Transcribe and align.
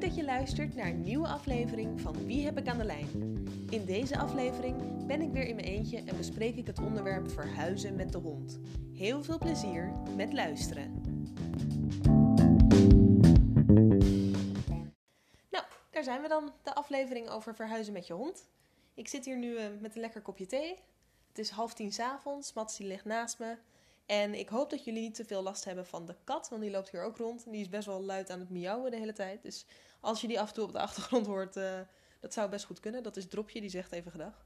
Dat 0.00 0.14
je 0.14 0.24
luistert 0.24 0.74
naar 0.74 0.86
een 0.86 1.02
nieuwe 1.02 1.26
aflevering 1.26 2.00
van 2.00 2.26
Wie 2.26 2.44
heb 2.44 2.58
ik 2.58 2.68
aan 2.68 2.78
de 2.78 2.84
lijn? 2.84 3.08
In 3.70 3.84
deze 3.84 4.18
aflevering 4.18 5.06
ben 5.06 5.20
ik 5.20 5.32
weer 5.32 5.46
in 5.46 5.54
mijn 5.54 5.66
eentje 5.66 5.98
en 5.98 6.16
bespreek 6.16 6.56
ik 6.56 6.66
het 6.66 6.78
onderwerp 6.80 7.30
verhuizen 7.30 7.96
met 7.96 8.12
de 8.12 8.18
hond. 8.18 8.58
Heel 8.94 9.22
veel 9.22 9.38
plezier 9.38 9.92
met 10.16 10.32
luisteren. 10.32 11.02
Nou, 15.50 15.64
daar 15.90 16.04
zijn 16.04 16.22
we 16.22 16.28
dan, 16.28 16.52
de 16.62 16.74
aflevering 16.74 17.28
over 17.28 17.54
verhuizen 17.54 17.92
met 17.92 18.06
je 18.06 18.12
hond. 18.12 18.48
Ik 18.94 19.08
zit 19.08 19.24
hier 19.24 19.38
nu 19.38 19.50
uh, 19.50 19.62
met 19.80 19.94
een 19.94 20.00
lekker 20.00 20.22
kopje 20.22 20.46
thee. 20.46 20.78
Het 21.28 21.38
is 21.38 21.50
half 21.50 21.74
tien 21.74 21.92
s'avonds, 21.92 22.52
Mats 22.52 22.76
die 22.76 22.86
ligt 22.86 23.04
naast 23.04 23.38
me. 23.38 23.56
En 24.06 24.34
ik 24.34 24.48
hoop 24.48 24.70
dat 24.70 24.84
jullie 24.84 25.02
niet 25.02 25.14
te 25.14 25.24
veel 25.24 25.42
last 25.42 25.64
hebben 25.64 25.86
van 25.86 26.06
de 26.06 26.16
kat, 26.24 26.48
want 26.48 26.62
die 26.62 26.70
loopt 26.70 26.90
hier 26.90 27.02
ook 27.02 27.16
rond. 27.16 27.44
En 27.44 27.50
die 27.50 27.60
is 27.60 27.68
best 27.68 27.86
wel 27.86 28.02
luid 28.02 28.30
aan 28.30 28.40
het 28.40 28.50
miauwen 28.50 28.90
de 28.90 28.96
hele 28.96 29.12
tijd. 29.12 29.42
Dus 29.42 29.66
als 30.00 30.20
je 30.20 30.28
die 30.28 30.40
af 30.40 30.48
en 30.48 30.54
toe 30.54 30.64
op 30.64 30.72
de 30.72 30.78
achtergrond 30.78 31.26
hoort, 31.26 31.56
uh, 31.56 31.80
dat 32.20 32.32
zou 32.32 32.50
best 32.50 32.64
goed 32.64 32.80
kunnen. 32.80 33.02
Dat 33.02 33.16
is 33.16 33.28
Dropje, 33.28 33.60
die 33.60 33.70
zegt 33.70 33.92
even 33.92 34.10
gedag. 34.10 34.44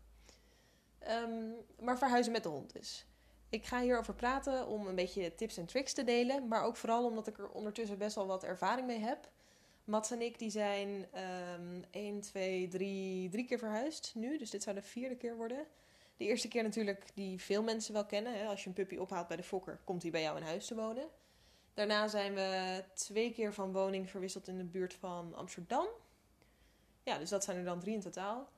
Um, 1.08 1.54
maar 1.80 1.98
verhuizen 1.98 2.32
met 2.32 2.42
de 2.42 2.48
hond 2.48 2.72
dus. 2.72 3.06
Ik 3.48 3.64
ga 3.64 3.80
hierover 3.80 4.14
praten 4.14 4.66
om 4.66 4.86
een 4.86 4.94
beetje 4.94 5.34
tips 5.34 5.56
en 5.56 5.66
tricks 5.66 5.92
te 5.92 6.04
delen. 6.04 6.48
Maar 6.48 6.62
ook 6.62 6.76
vooral 6.76 7.04
omdat 7.04 7.26
ik 7.26 7.38
er 7.38 7.48
ondertussen 7.48 7.98
best 7.98 8.14
wel 8.14 8.26
wat 8.26 8.44
ervaring 8.44 8.86
mee 8.86 8.98
heb. 8.98 9.30
Mats 9.84 10.10
en 10.10 10.20
ik 10.20 10.38
die 10.38 10.50
zijn 10.50 11.06
um, 11.60 11.84
1, 11.90 12.20
2, 12.20 12.68
3, 12.68 13.28
drie 13.28 13.44
keer 13.44 13.58
verhuisd 13.58 14.12
nu. 14.14 14.38
Dus 14.38 14.50
dit 14.50 14.62
zou 14.62 14.76
de 14.76 14.82
vierde 14.82 15.16
keer 15.16 15.36
worden. 15.36 15.66
De 16.16 16.24
eerste 16.24 16.48
keer 16.48 16.62
natuurlijk 16.62 17.06
die 17.14 17.40
veel 17.40 17.62
mensen 17.62 17.92
wel 17.92 18.06
kennen. 18.06 18.38
Hè? 18.38 18.46
Als 18.46 18.62
je 18.62 18.68
een 18.68 18.74
puppy 18.74 18.96
ophaalt 18.96 19.28
bij 19.28 19.36
de 19.36 19.42
fokker, 19.42 19.80
komt 19.84 20.02
hij 20.02 20.10
bij 20.10 20.22
jou 20.22 20.36
in 20.36 20.42
huis 20.42 20.66
te 20.66 20.74
wonen. 20.74 21.08
Daarna 21.74 22.08
zijn 22.08 22.34
we 22.34 22.82
twee 22.94 23.32
keer 23.32 23.52
van 23.52 23.72
woning 23.72 24.10
verwisseld 24.10 24.48
in 24.48 24.58
de 24.58 24.64
buurt 24.64 24.94
van 24.94 25.34
Amsterdam. 25.34 25.86
Ja, 27.02 27.18
dus 27.18 27.28
dat 27.28 27.44
zijn 27.44 27.56
er 27.56 27.64
dan 27.64 27.80
drie 27.80 27.94
in 27.94 28.00
totaal. 28.00 28.48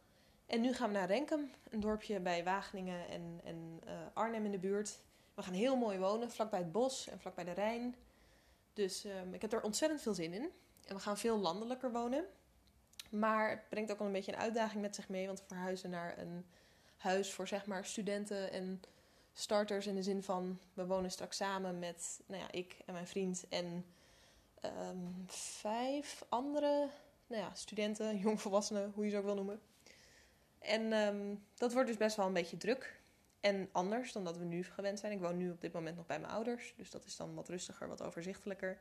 En 0.46 0.60
nu 0.60 0.72
gaan 0.72 0.88
we 0.88 0.94
naar 0.94 1.06
Renkum, 1.06 1.50
een 1.70 1.80
dorpje 1.80 2.20
bij 2.20 2.44
Wageningen 2.44 3.08
en, 3.08 3.40
en 3.44 3.80
uh, 3.86 3.92
Arnhem 4.12 4.44
in 4.44 4.50
de 4.50 4.58
buurt. 4.58 4.98
We 5.34 5.42
gaan 5.42 5.52
heel 5.52 5.76
mooi 5.76 5.98
wonen, 5.98 6.30
vlakbij 6.30 6.58
het 6.58 6.72
bos 6.72 7.08
en 7.08 7.20
vlakbij 7.20 7.44
de 7.44 7.52
Rijn. 7.52 7.96
Dus 8.72 9.04
um, 9.04 9.34
ik 9.34 9.42
heb 9.42 9.52
er 9.52 9.62
ontzettend 9.62 10.02
veel 10.02 10.14
zin 10.14 10.32
in. 10.32 10.50
En 10.86 10.94
we 10.94 11.00
gaan 11.00 11.18
veel 11.18 11.38
landelijker 11.38 11.92
wonen. 11.92 12.24
Maar 13.10 13.50
het 13.50 13.68
brengt 13.68 13.90
ook 13.92 13.98
wel 13.98 14.06
een 14.06 14.12
beetje 14.12 14.32
een 14.32 14.38
uitdaging 14.38 14.82
met 14.82 14.94
zich 14.94 15.08
mee, 15.08 15.26
want 15.26 15.40
we 15.40 15.46
verhuizen 15.46 15.90
naar 15.90 16.18
een 16.18 16.46
huis 16.96 17.32
voor 17.32 17.48
zeg 17.48 17.66
maar 17.66 17.84
studenten 17.84 18.52
en 18.52 18.80
starters 19.38 19.86
in 19.86 19.94
de 19.94 20.02
zin 20.02 20.22
van 20.22 20.58
we 20.74 20.86
wonen 20.86 21.10
straks 21.10 21.36
samen 21.36 21.78
met 21.78 22.20
nou 22.26 22.42
ja, 22.42 22.50
ik 22.50 22.76
en 22.86 22.92
mijn 22.92 23.06
vriend 23.06 23.44
en 23.48 23.84
um, 24.64 25.24
vijf 25.26 26.24
andere 26.28 26.88
nou 27.26 27.42
ja, 27.42 27.54
studenten, 27.54 28.18
jongvolwassenen, 28.26 28.92
hoe 28.94 29.04
je 29.04 29.10
ze 29.10 29.16
ook 29.16 29.24
wil 29.24 29.34
noemen. 29.34 29.60
En 30.58 30.92
um, 30.92 31.44
dat 31.54 31.72
wordt 31.72 31.88
dus 31.88 31.96
best 31.96 32.16
wel 32.16 32.26
een 32.26 32.32
beetje 32.32 32.56
druk 32.56 33.00
en 33.40 33.68
anders 33.72 34.12
dan 34.12 34.24
dat 34.24 34.36
we 34.36 34.44
nu 34.44 34.64
gewend 34.64 34.98
zijn. 34.98 35.12
Ik 35.12 35.20
woon 35.20 35.36
nu 35.36 35.50
op 35.50 35.60
dit 35.60 35.72
moment 35.72 35.96
nog 35.96 36.06
bij 36.06 36.20
mijn 36.20 36.32
ouders, 36.32 36.74
dus 36.76 36.90
dat 36.90 37.04
is 37.04 37.16
dan 37.16 37.34
wat 37.34 37.48
rustiger, 37.48 37.88
wat 37.88 38.02
overzichtelijker. 38.02 38.78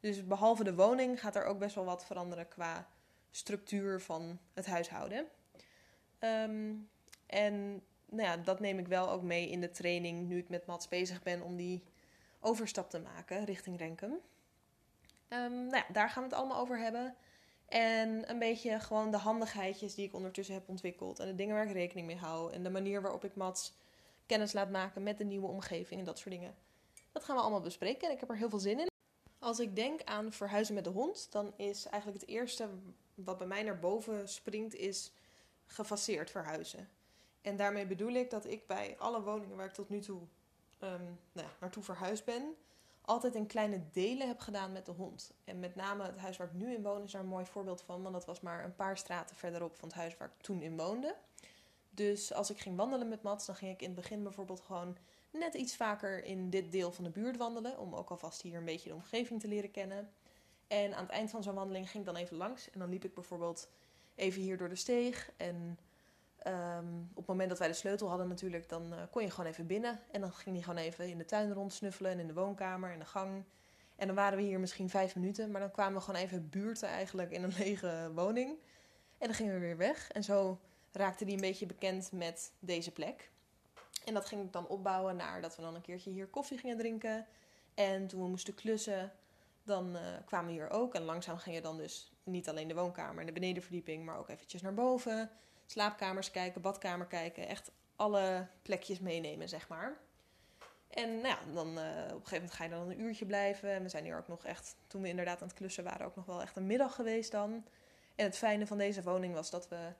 Dus 0.00 0.26
behalve 0.26 0.64
de 0.64 0.74
woning 0.74 1.20
gaat 1.20 1.36
er 1.36 1.44
ook 1.44 1.58
best 1.58 1.74
wel 1.74 1.84
wat 1.84 2.04
veranderen 2.04 2.48
qua 2.48 2.88
structuur 3.30 4.00
van 4.00 4.38
het 4.52 4.66
huishouden. 4.66 5.26
Um, 6.20 6.88
en 7.26 7.82
nou 8.14 8.28
ja, 8.28 8.36
dat 8.36 8.60
neem 8.60 8.78
ik 8.78 8.88
wel 8.88 9.10
ook 9.10 9.22
mee 9.22 9.50
in 9.50 9.60
de 9.60 9.70
training 9.70 10.28
nu 10.28 10.38
ik 10.38 10.48
met 10.48 10.66
Mats 10.66 10.88
bezig 10.88 11.22
ben 11.22 11.42
om 11.42 11.56
die 11.56 11.82
overstap 12.40 12.90
te 12.90 12.98
maken 12.98 13.44
richting 13.44 13.78
Renkum. 13.78 14.10
Um, 14.10 15.66
nou 15.66 15.76
ja, 15.76 15.86
daar 15.92 16.10
gaan 16.10 16.22
we 16.22 16.28
het 16.28 16.38
allemaal 16.38 16.60
over 16.60 16.78
hebben. 16.78 17.16
En 17.68 18.30
een 18.30 18.38
beetje 18.38 18.80
gewoon 18.80 19.10
de 19.10 19.16
handigheidjes 19.16 19.94
die 19.94 20.06
ik 20.06 20.14
ondertussen 20.14 20.54
heb 20.54 20.68
ontwikkeld. 20.68 21.18
En 21.18 21.26
de 21.26 21.34
dingen 21.34 21.54
waar 21.54 21.66
ik 21.66 21.72
rekening 21.72 22.06
mee 22.06 22.16
hou. 22.16 22.52
En 22.52 22.62
de 22.62 22.70
manier 22.70 23.02
waarop 23.02 23.24
ik 23.24 23.34
Mats 23.34 23.74
kennis 24.26 24.52
laat 24.52 24.70
maken 24.70 25.02
met 25.02 25.18
de 25.18 25.24
nieuwe 25.24 25.46
omgeving 25.46 26.00
en 26.00 26.06
dat 26.06 26.18
soort 26.18 26.34
dingen. 26.34 26.54
Dat 27.12 27.24
gaan 27.24 27.36
we 27.36 27.42
allemaal 27.42 27.60
bespreken 27.60 28.08
en 28.08 28.14
ik 28.14 28.20
heb 28.20 28.30
er 28.30 28.36
heel 28.36 28.50
veel 28.50 28.58
zin 28.58 28.80
in. 28.80 28.92
Als 29.38 29.58
ik 29.58 29.76
denk 29.76 30.02
aan 30.02 30.32
verhuizen 30.32 30.74
met 30.74 30.84
de 30.84 30.90
hond, 30.90 31.32
dan 31.32 31.52
is 31.56 31.86
eigenlijk 31.86 32.20
het 32.20 32.30
eerste 32.30 32.68
wat 33.14 33.38
bij 33.38 33.46
mij 33.46 33.62
naar 33.62 33.78
boven 33.78 34.28
springt, 34.28 34.74
is 34.74 35.12
gefaseerd 35.66 36.30
verhuizen. 36.30 36.88
En 37.44 37.56
daarmee 37.56 37.86
bedoel 37.86 38.12
ik 38.12 38.30
dat 38.30 38.46
ik 38.46 38.66
bij 38.66 38.96
alle 38.98 39.22
woningen 39.22 39.56
waar 39.56 39.66
ik 39.66 39.72
tot 39.72 39.88
nu 39.88 40.00
toe 40.00 40.20
um, 40.80 41.18
nou 41.32 41.46
ja, 41.46 41.52
naartoe 41.60 41.82
verhuisd 41.82 42.24
ben, 42.24 42.54
altijd 43.00 43.34
in 43.34 43.46
kleine 43.46 43.82
delen 43.92 44.26
heb 44.26 44.40
gedaan 44.40 44.72
met 44.72 44.86
de 44.86 44.92
hond. 44.92 45.34
En 45.44 45.60
met 45.60 45.74
name 45.74 46.04
het 46.04 46.18
huis 46.18 46.36
waar 46.36 46.46
ik 46.46 46.52
nu 46.52 46.74
in 46.74 46.82
woon 46.82 47.02
is 47.02 47.12
daar 47.12 47.20
een 47.20 47.28
mooi 47.28 47.46
voorbeeld 47.46 47.82
van, 47.82 48.02
want 48.02 48.14
dat 48.14 48.24
was 48.24 48.40
maar 48.40 48.64
een 48.64 48.74
paar 48.74 48.98
straten 48.98 49.36
verderop 49.36 49.76
van 49.76 49.88
het 49.88 49.96
huis 49.96 50.16
waar 50.16 50.28
ik 50.28 50.42
toen 50.42 50.62
in 50.62 50.76
woonde. 50.76 51.16
Dus 51.90 52.32
als 52.32 52.50
ik 52.50 52.58
ging 52.58 52.76
wandelen 52.76 53.08
met 53.08 53.22
Mats, 53.22 53.46
dan 53.46 53.54
ging 53.54 53.72
ik 53.72 53.80
in 53.80 53.86
het 53.86 53.96
begin 53.96 54.22
bijvoorbeeld 54.22 54.60
gewoon 54.60 54.96
net 55.30 55.54
iets 55.54 55.76
vaker 55.76 56.24
in 56.24 56.50
dit 56.50 56.72
deel 56.72 56.92
van 56.92 57.04
de 57.04 57.10
buurt 57.10 57.36
wandelen, 57.36 57.78
om 57.78 57.94
ook 57.94 58.10
alvast 58.10 58.42
hier 58.42 58.56
een 58.56 58.64
beetje 58.64 58.88
de 58.88 58.94
omgeving 58.94 59.40
te 59.40 59.48
leren 59.48 59.70
kennen. 59.70 60.10
En 60.66 60.94
aan 60.94 61.02
het 61.02 61.12
eind 61.12 61.30
van 61.30 61.42
zo'n 61.42 61.54
wandeling 61.54 61.90
ging 61.90 62.06
ik 62.06 62.12
dan 62.12 62.22
even 62.22 62.36
langs 62.36 62.70
en 62.70 62.78
dan 62.78 62.88
liep 62.88 63.04
ik 63.04 63.14
bijvoorbeeld 63.14 63.68
even 64.14 64.42
hier 64.42 64.56
door 64.56 64.68
de 64.68 64.76
steeg 64.76 65.32
en 65.36 65.78
Um, 66.46 67.08
op 67.10 67.16
het 67.16 67.26
moment 67.26 67.48
dat 67.48 67.58
wij 67.58 67.68
de 67.68 67.74
sleutel 67.74 68.08
hadden 68.08 68.28
natuurlijk, 68.28 68.68
dan 68.68 68.92
uh, 68.92 68.98
kon 69.10 69.22
je 69.22 69.30
gewoon 69.30 69.50
even 69.50 69.66
binnen. 69.66 70.00
En 70.10 70.20
dan 70.20 70.32
ging 70.32 70.54
hij 70.54 70.64
gewoon 70.64 70.80
even 70.80 71.08
in 71.08 71.18
de 71.18 71.24
tuin 71.24 71.52
rondsnuffelen 71.52 72.10
en 72.10 72.18
in 72.18 72.26
de 72.26 72.34
woonkamer, 72.34 72.92
in 72.92 72.98
de 72.98 73.04
gang. 73.04 73.44
En 73.96 74.06
dan 74.06 74.16
waren 74.16 74.38
we 74.38 74.44
hier 74.44 74.60
misschien 74.60 74.90
vijf 74.90 75.14
minuten, 75.14 75.50
maar 75.50 75.60
dan 75.60 75.70
kwamen 75.70 75.94
we 75.94 76.00
gewoon 76.00 76.20
even 76.20 76.48
buurten 76.48 76.88
eigenlijk 76.88 77.30
in 77.30 77.42
een 77.42 77.54
lege 77.64 78.10
woning. 78.14 78.50
En 79.18 79.26
dan 79.26 79.34
gingen 79.34 79.54
we 79.54 79.60
weer 79.60 79.76
weg. 79.76 80.10
En 80.10 80.24
zo 80.24 80.58
raakte 80.92 81.24
hij 81.24 81.32
een 81.32 81.40
beetje 81.40 81.66
bekend 81.66 82.12
met 82.12 82.52
deze 82.58 82.92
plek. 82.92 83.30
En 84.04 84.14
dat 84.14 84.26
ging 84.26 84.42
ik 84.42 84.52
dan 84.52 84.66
opbouwen 84.66 85.16
naar 85.16 85.40
dat 85.40 85.56
we 85.56 85.62
dan 85.62 85.74
een 85.74 85.80
keertje 85.80 86.10
hier 86.10 86.26
koffie 86.26 86.58
gingen 86.58 86.78
drinken. 86.78 87.26
En 87.74 88.06
toen 88.06 88.22
we 88.22 88.28
moesten 88.28 88.54
klussen, 88.54 89.12
dan 89.62 89.96
uh, 89.96 90.00
kwamen 90.24 90.46
we 90.46 90.52
hier 90.52 90.70
ook. 90.70 90.94
En 90.94 91.02
langzaam 91.02 91.38
ging 91.38 91.56
je 91.56 91.62
dan 91.62 91.76
dus 91.76 92.12
niet 92.22 92.48
alleen 92.48 92.68
de 92.68 92.74
woonkamer 92.74 93.20
en 93.20 93.26
de 93.26 93.32
benedenverdieping, 93.32 94.04
maar 94.04 94.18
ook 94.18 94.28
eventjes 94.28 94.62
naar 94.62 94.74
boven 94.74 95.30
slaapkamers 95.66 96.30
kijken, 96.30 96.60
badkamer 96.60 97.06
kijken. 97.06 97.48
Echt 97.48 97.70
alle 97.96 98.46
plekjes 98.62 99.00
meenemen, 99.00 99.48
zeg 99.48 99.68
maar. 99.68 99.96
En 100.90 101.20
nou 101.20 101.26
ja, 101.26 101.38
dan 101.52 101.68
uh, 101.68 101.74
op 101.74 101.80
een 101.80 102.08
gegeven 102.08 102.32
moment 102.32 102.52
ga 102.52 102.64
je 102.64 102.70
dan 102.70 102.90
een 102.90 103.00
uurtje 103.00 103.26
blijven. 103.26 103.70
En 103.70 103.82
we 103.82 103.88
zijn 103.88 104.04
hier 104.04 104.18
ook 104.18 104.28
nog 104.28 104.44
echt, 104.44 104.76
toen 104.86 105.02
we 105.02 105.08
inderdaad 105.08 105.42
aan 105.42 105.48
het 105.48 105.56
klussen 105.56 105.84
waren, 105.84 106.06
ook 106.06 106.16
nog 106.16 106.26
wel 106.26 106.42
echt 106.42 106.56
een 106.56 106.66
middag 106.66 106.94
geweest 106.94 107.30
dan. 107.30 107.64
En 108.14 108.24
het 108.24 108.36
fijne 108.36 108.66
van 108.66 108.78
deze 108.78 109.02
woning 109.02 109.34
was 109.34 109.50
dat 109.50 109.68
we 109.68 109.92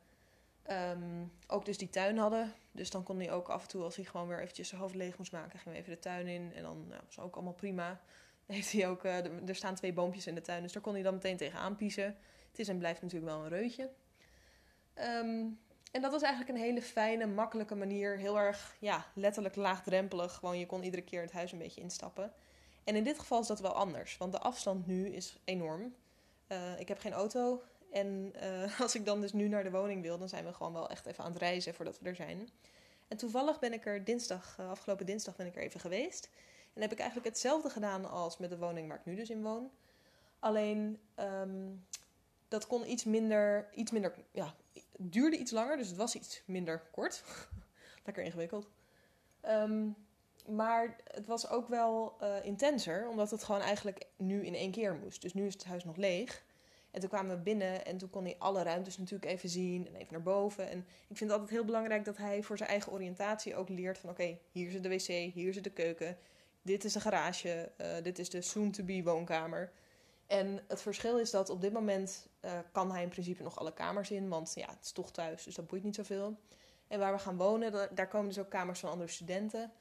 um, 0.70 1.32
ook 1.46 1.64
dus 1.64 1.78
die 1.78 1.90
tuin 1.90 2.18
hadden. 2.18 2.52
Dus 2.72 2.90
dan 2.90 3.02
kon 3.02 3.18
hij 3.18 3.32
ook 3.32 3.48
af 3.48 3.62
en 3.62 3.68
toe, 3.68 3.82
als 3.82 3.96
hij 3.96 4.04
gewoon 4.04 4.28
weer 4.28 4.40
eventjes 4.40 4.68
zijn 4.68 4.80
hoofd 4.80 4.94
leeg 4.94 5.18
moest 5.18 5.32
maken, 5.32 5.58
gingen 5.58 5.72
we 5.72 5.78
even 5.78 5.94
de 5.94 6.00
tuin 6.00 6.26
in. 6.26 6.52
En 6.54 6.62
dan 6.62 6.86
nou, 6.88 7.00
was 7.04 7.18
ook 7.18 7.34
allemaal 7.34 7.52
prima. 7.52 8.00
Heeft 8.46 8.72
hij 8.72 8.88
ook, 8.88 9.04
uh, 9.04 9.48
er 9.48 9.54
staan 9.54 9.74
twee 9.74 9.92
boompjes 9.92 10.26
in 10.26 10.34
de 10.34 10.40
tuin, 10.40 10.62
dus 10.62 10.72
daar 10.72 10.82
kon 10.82 10.92
hij 10.94 11.02
dan 11.02 11.14
meteen 11.14 11.36
tegenaan 11.36 11.76
piezen. 11.76 12.16
Het 12.50 12.58
is 12.58 12.68
en 12.68 12.78
blijft 12.78 13.02
natuurlijk 13.02 13.32
wel 13.32 13.42
een 13.42 13.48
reutje. 13.48 13.90
Um, 14.98 15.58
en 15.94 16.02
dat 16.02 16.12
was 16.12 16.22
eigenlijk 16.22 16.52
een 16.52 16.64
hele 16.64 16.82
fijne, 16.82 17.26
makkelijke 17.26 17.74
manier. 17.74 18.16
Heel 18.16 18.38
erg, 18.38 18.76
ja, 18.78 19.06
letterlijk 19.14 19.56
laagdrempelig. 19.56 20.34
Gewoon, 20.34 20.58
je 20.58 20.66
kon 20.66 20.82
iedere 20.82 21.02
keer 21.02 21.22
het 21.22 21.32
huis 21.32 21.52
een 21.52 21.58
beetje 21.58 21.80
instappen. 21.80 22.32
En 22.84 22.96
in 22.96 23.04
dit 23.04 23.18
geval 23.18 23.40
is 23.40 23.46
dat 23.46 23.60
wel 23.60 23.72
anders. 23.72 24.16
Want 24.16 24.32
de 24.32 24.38
afstand 24.38 24.86
nu 24.86 25.08
is 25.08 25.40
enorm. 25.44 25.94
Uh, 26.48 26.80
ik 26.80 26.88
heb 26.88 26.98
geen 26.98 27.12
auto. 27.12 27.62
En 27.92 28.32
uh, 28.42 28.80
als 28.80 28.94
ik 28.94 29.04
dan 29.04 29.20
dus 29.20 29.32
nu 29.32 29.48
naar 29.48 29.62
de 29.62 29.70
woning 29.70 30.02
wil, 30.02 30.18
dan 30.18 30.28
zijn 30.28 30.44
we 30.44 30.52
gewoon 30.52 30.72
wel 30.72 30.90
echt 30.90 31.06
even 31.06 31.24
aan 31.24 31.32
het 31.32 31.40
reizen 31.40 31.74
voordat 31.74 31.98
we 31.98 32.08
er 32.08 32.14
zijn. 32.14 32.48
En 33.08 33.16
toevallig 33.16 33.58
ben 33.58 33.72
ik 33.72 33.86
er 33.86 34.04
dinsdag, 34.04 34.56
uh, 34.60 34.70
afgelopen 34.70 35.06
dinsdag 35.06 35.36
ben 35.36 35.46
ik 35.46 35.56
er 35.56 35.62
even 35.62 35.80
geweest. 35.80 36.28
En 36.72 36.82
heb 36.82 36.92
ik 36.92 36.98
eigenlijk 36.98 37.28
hetzelfde 37.28 37.70
gedaan 37.70 38.10
als 38.10 38.38
met 38.38 38.50
de 38.50 38.58
woning 38.58 38.88
waar 38.88 38.98
ik 38.98 39.04
nu 39.04 39.14
dus 39.14 39.30
in 39.30 39.42
woon. 39.42 39.70
Alleen 40.38 40.98
um, 41.16 41.86
dat 42.48 42.66
kon 42.66 42.90
iets 42.90 43.04
minder, 43.04 43.68
iets 43.74 43.90
minder, 43.90 44.14
ja, 44.30 44.54
duurde 44.98 45.38
iets 45.38 45.50
langer, 45.50 45.76
dus 45.76 45.88
het 45.88 45.96
was 45.96 46.14
iets 46.14 46.42
minder 46.44 46.82
kort. 46.90 47.24
Lekker 48.04 48.24
ingewikkeld. 48.24 48.68
Um, 49.48 49.96
maar 50.48 50.96
het 51.04 51.26
was 51.26 51.48
ook 51.48 51.68
wel 51.68 52.16
uh, 52.22 52.44
intenser, 52.44 53.08
omdat 53.08 53.30
het 53.30 53.44
gewoon 53.44 53.60
eigenlijk 53.60 54.06
nu 54.16 54.46
in 54.46 54.54
één 54.54 54.70
keer 54.70 54.94
moest. 54.94 55.22
Dus 55.22 55.34
nu 55.34 55.46
is 55.46 55.54
het 55.54 55.64
huis 55.64 55.84
nog 55.84 55.96
leeg. 55.96 56.44
En 56.90 57.00
toen 57.00 57.08
kwamen 57.08 57.36
we 57.36 57.42
binnen 57.42 57.84
en 57.86 57.96
toen 57.96 58.10
kon 58.10 58.24
hij 58.24 58.36
alle 58.38 58.62
ruimtes 58.62 58.98
natuurlijk 58.98 59.32
even 59.32 59.48
zien 59.48 59.86
en 59.86 59.94
even 59.94 60.12
naar 60.12 60.22
boven. 60.22 60.70
En 60.70 60.78
ik 60.78 61.16
vind 61.16 61.30
het 61.30 61.30
altijd 61.30 61.50
heel 61.50 61.64
belangrijk 61.64 62.04
dat 62.04 62.16
hij 62.16 62.42
voor 62.42 62.56
zijn 62.56 62.70
eigen 62.70 62.92
oriëntatie 62.92 63.56
ook 63.56 63.68
leert 63.68 63.98
van... 63.98 64.10
oké, 64.10 64.38
hier 64.50 64.66
is 64.66 64.80
de 64.80 64.88
wc, 64.88 65.32
hier 65.34 65.48
is 65.48 65.62
de 65.62 65.70
keuken, 65.70 66.18
dit 66.62 66.84
is 66.84 66.92
de 66.92 67.00
garage, 67.00 67.70
uh, 67.80 67.86
dit 68.02 68.18
is 68.18 68.30
de 68.30 68.42
soon-to-be 68.42 69.02
woonkamer. 69.02 69.72
En 70.26 70.60
het 70.68 70.82
verschil 70.82 71.18
is 71.18 71.30
dat 71.30 71.50
op 71.50 71.60
dit 71.60 71.72
moment 71.72 72.28
uh, 72.44 72.52
kan 72.72 72.92
hij 72.92 73.02
in 73.02 73.08
principe 73.08 73.42
nog 73.42 73.58
alle 73.58 73.72
kamers 73.72 74.10
in, 74.10 74.28
want 74.28 74.52
ja, 74.54 74.68
het 74.68 74.84
is 74.84 74.92
toch 74.92 75.10
thuis, 75.10 75.44
dus 75.44 75.54
dat 75.54 75.66
boeit 75.66 75.82
niet 75.82 75.94
zoveel. 75.94 76.36
En 76.88 76.98
waar 76.98 77.12
we 77.12 77.18
gaan 77.18 77.36
wonen, 77.36 77.88
daar 77.94 78.08
komen 78.08 78.28
dus 78.28 78.38
ook 78.38 78.50
kamers 78.50 78.80
van 78.80 78.90
andere 78.90 79.10
studenten. 79.10 79.72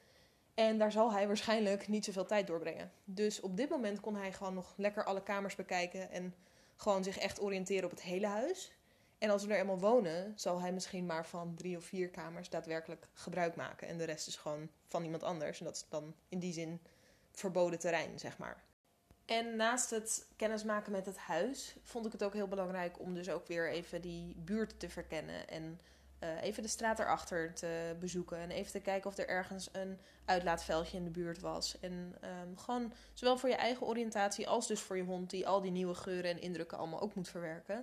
En 0.54 0.78
daar 0.78 0.92
zal 0.92 1.12
hij 1.12 1.28
waarschijnlijk 1.28 1.88
niet 1.88 2.06
zoveel 2.06 2.26
tijd 2.26 2.48
doorbrengen. 2.48 2.92
Dus 3.04 3.42
op 3.42 3.58
dit 3.58 3.70
moment 3.70 4.00
kon 4.00 4.16
hij 4.16 4.34
gewoon 4.34 4.54
nog 4.54 4.74
lekker 4.78 5.04
alle 5.04 5.24
kamers 5.24 5.56
bekijken. 5.56 6.12
En 6.12 6.36
gewoon 6.76 7.04
zich 7.04 7.18
echt 7.18 7.42
oriënteren 7.42 7.84
op 7.84 7.90
het 7.90 8.02
hele 8.02 8.28
huis. 8.28 8.72
En 9.18 9.30
als 9.30 9.46
we 9.46 9.54
er 9.54 9.60
eenmaal 9.60 9.80
wonen, 9.80 10.34
zal 10.36 10.62
hij 10.62 10.72
misschien 10.72 11.06
maar 11.06 11.26
van 11.26 11.56
drie 11.56 11.78
of 11.78 11.84
vier 11.84 12.10
kamers 12.10 12.50
daadwerkelijk 12.50 13.08
gebruik 13.14 13.56
maken. 13.56 13.88
En 13.88 13.98
de 13.98 14.04
rest 14.04 14.28
is 14.28 14.36
gewoon 14.36 14.70
van 14.88 15.04
iemand 15.04 15.24
anders. 15.24 15.60
En 15.60 15.66
dat 15.66 15.76
is 15.76 15.86
dan 15.90 16.14
in 16.30 16.40
die 16.40 16.54
zin 16.54 16.82
verboden 17.32 17.80
terrein, 17.80 18.20
zeg 18.20 18.38
maar. 18.38 18.64
En 19.34 19.56
naast 19.56 19.90
het 19.90 20.28
kennismaken 20.36 20.92
met 20.92 21.06
het 21.06 21.18
huis, 21.18 21.76
vond 21.84 22.06
ik 22.06 22.12
het 22.12 22.24
ook 22.24 22.34
heel 22.34 22.48
belangrijk 22.48 23.00
om 23.00 23.14
dus 23.14 23.30
ook 23.30 23.48
weer 23.48 23.72
even 23.72 24.02
die 24.02 24.36
buurt 24.38 24.80
te 24.80 24.90
verkennen. 24.90 25.48
En 25.48 25.80
uh, 26.24 26.42
even 26.42 26.64
de 26.64 26.70
straat 26.70 27.00
erachter 27.00 27.54
te 27.54 27.96
bezoeken. 28.00 28.38
En 28.38 28.52
even 28.52 28.72
te 28.72 28.80
kijken 28.80 29.10
of 29.10 29.18
er 29.18 29.28
ergens 29.28 29.70
een 29.72 30.00
uitlaatveldje 30.26 30.98
in 30.98 31.04
de 31.04 31.10
buurt 31.10 31.40
was. 31.40 31.80
En 31.80 32.16
um, 32.24 32.58
gewoon 32.58 32.94
zowel 33.14 33.38
voor 33.38 33.50
je 33.50 33.56
eigen 33.56 33.88
oriëntatie 33.88 34.48
als 34.48 34.68
dus 34.68 34.82
voor 34.82 34.98
je 34.98 35.04
hond, 35.04 35.30
die 35.30 35.48
al 35.48 35.62
die 35.62 35.72
nieuwe 35.72 35.96
geuren 35.96 36.32
en 36.32 36.42
indrukken 36.42 36.78
allemaal 36.78 37.02
ook 37.02 37.16
moet 37.16 37.30
verwerken. 37.30 37.76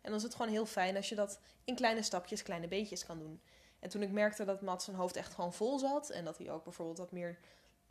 En 0.00 0.10
dan 0.10 0.14
is 0.14 0.22
het 0.22 0.34
gewoon 0.34 0.52
heel 0.52 0.66
fijn 0.66 0.96
als 0.96 1.08
je 1.08 1.14
dat 1.14 1.40
in 1.64 1.74
kleine 1.74 2.02
stapjes, 2.02 2.42
kleine 2.42 2.68
beetjes 2.68 3.06
kan 3.06 3.18
doen. 3.18 3.40
En 3.78 3.88
toen 3.88 4.02
ik 4.02 4.10
merkte 4.10 4.44
dat 4.44 4.62
Mats 4.62 4.84
zijn 4.84 4.96
hoofd 4.96 5.16
echt 5.16 5.34
gewoon 5.34 5.52
vol 5.52 5.78
zat. 5.78 6.10
En 6.10 6.24
dat 6.24 6.38
hij 6.38 6.50
ook 6.50 6.64
bijvoorbeeld 6.64 6.98
wat 6.98 7.12
meer 7.12 7.38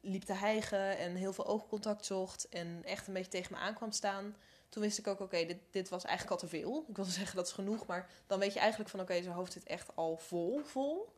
liep 0.07 0.23
te 0.23 0.33
hijgen 0.33 0.97
en 0.97 1.15
heel 1.15 1.33
veel 1.33 1.45
oogcontact 1.45 2.05
zocht. 2.05 2.49
En 2.49 2.81
echt 2.83 3.07
een 3.07 3.13
beetje 3.13 3.31
tegen 3.31 3.53
me 3.53 3.59
aan 3.59 3.73
kwam 3.73 3.91
staan 3.91 4.35
toen 4.69 4.81
wist 4.81 4.97
ik 4.97 5.07
ook, 5.07 5.19
oké, 5.19 5.45
dit, 5.45 5.57
dit 5.71 5.89
was 5.89 6.03
eigenlijk 6.03 6.41
al 6.41 6.47
te 6.47 6.57
veel. 6.57 6.85
Ik 6.87 6.95
wilde 6.95 7.11
zeggen, 7.21 7.35
dat 7.35 7.47
is 7.47 7.53
genoeg. 7.53 7.85
Maar 7.85 8.09
dan 8.27 8.39
weet 8.39 8.53
je 8.53 8.59
eigenlijk 8.59 8.89
van, 8.89 8.99
oké, 8.99 9.21
zijn 9.21 9.35
hoofd 9.35 9.53
zit 9.53 9.63
echt 9.63 9.95
al 9.95 10.17
vol, 10.17 10.61
vol. 10.63 11.15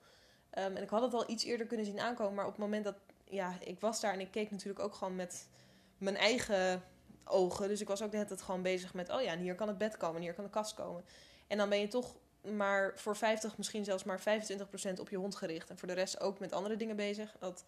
Ehm, 0.50 0.76
en 0.76 0.84
ik 0.84 0.90
had 0.90 1.02
het 1.02 1.14
al 1.14 1.30
iets 1.30 1.44
eerder 1.44 1.68
kunnen 1.68 1.86
zien 1.86 2.00
aankomen. 2.00 2.34
Maar 2.34 2.46
op 2.46 2.52
het 2.52 2.60
moment 2.60 2.84
dat, 2.84 2.96
ja, 3.24 3.58
ik 3.60 3.80
was 3.80 4.00
daar 4.00 4.14
en 4.14 4.20
ik 4.20 4.32
keek 4.32 4.52
natuurlijk 4.52 4.80
ook 4.80 4.94
gewoon 4.94 5.16
met 5.16 5.48
mijn 5.98 6.18
eigen 6.18 6.84
ogen. 7.24 7.68
Dus 7.68 7.82
ik 7.82 7.88
was 7.88 8.02
ook 8.02 8.12
hele 8.12 8.26
tijd 8.26 8.42
gewoon 8.42 8.62
bezig 8.62 8.94
met, 8.94 9.10
oh 9.10 9.22
ja, 9.22 9.32
en 9.32 9.40
hier 9.40 9.56
kan 9.56 9.68
het 9.68 9.78
bed 9.78 9.98
komen, 9.98 10.16
en 10.16 10.22
hier 10.22 10.34
kan 10.34 10.44
de 10.44 10.50
kast 10.50 10.74
komen. 10.74 11.04
En 11.48 11.58
dan 11.58 11.70
ben 11.70 11.80
je 11.80 11.88
toch 11.88 12.16
maar 12.42 12.94
voor 12.96 13.16
50, 13.16 13.58
misschien 13.58 13.84
zelfs 13.84 14.04
maar 14.04 14.20
25% 14.20 15.00
op 15.00 15.10
je 15.10 15.18
hond 15.18 15.36
gericht. 15.36 15.70
En 15.70 15.78
voor 15.78 15.88
de 15.88 15.94
rest 15.94 16.20
ook 16.20 16.40
met 16.40 16.54
andere 16.54 16.76
dingen 16.76 16.96
bezig. 16.96 17.36
Dat, 17.40 17.66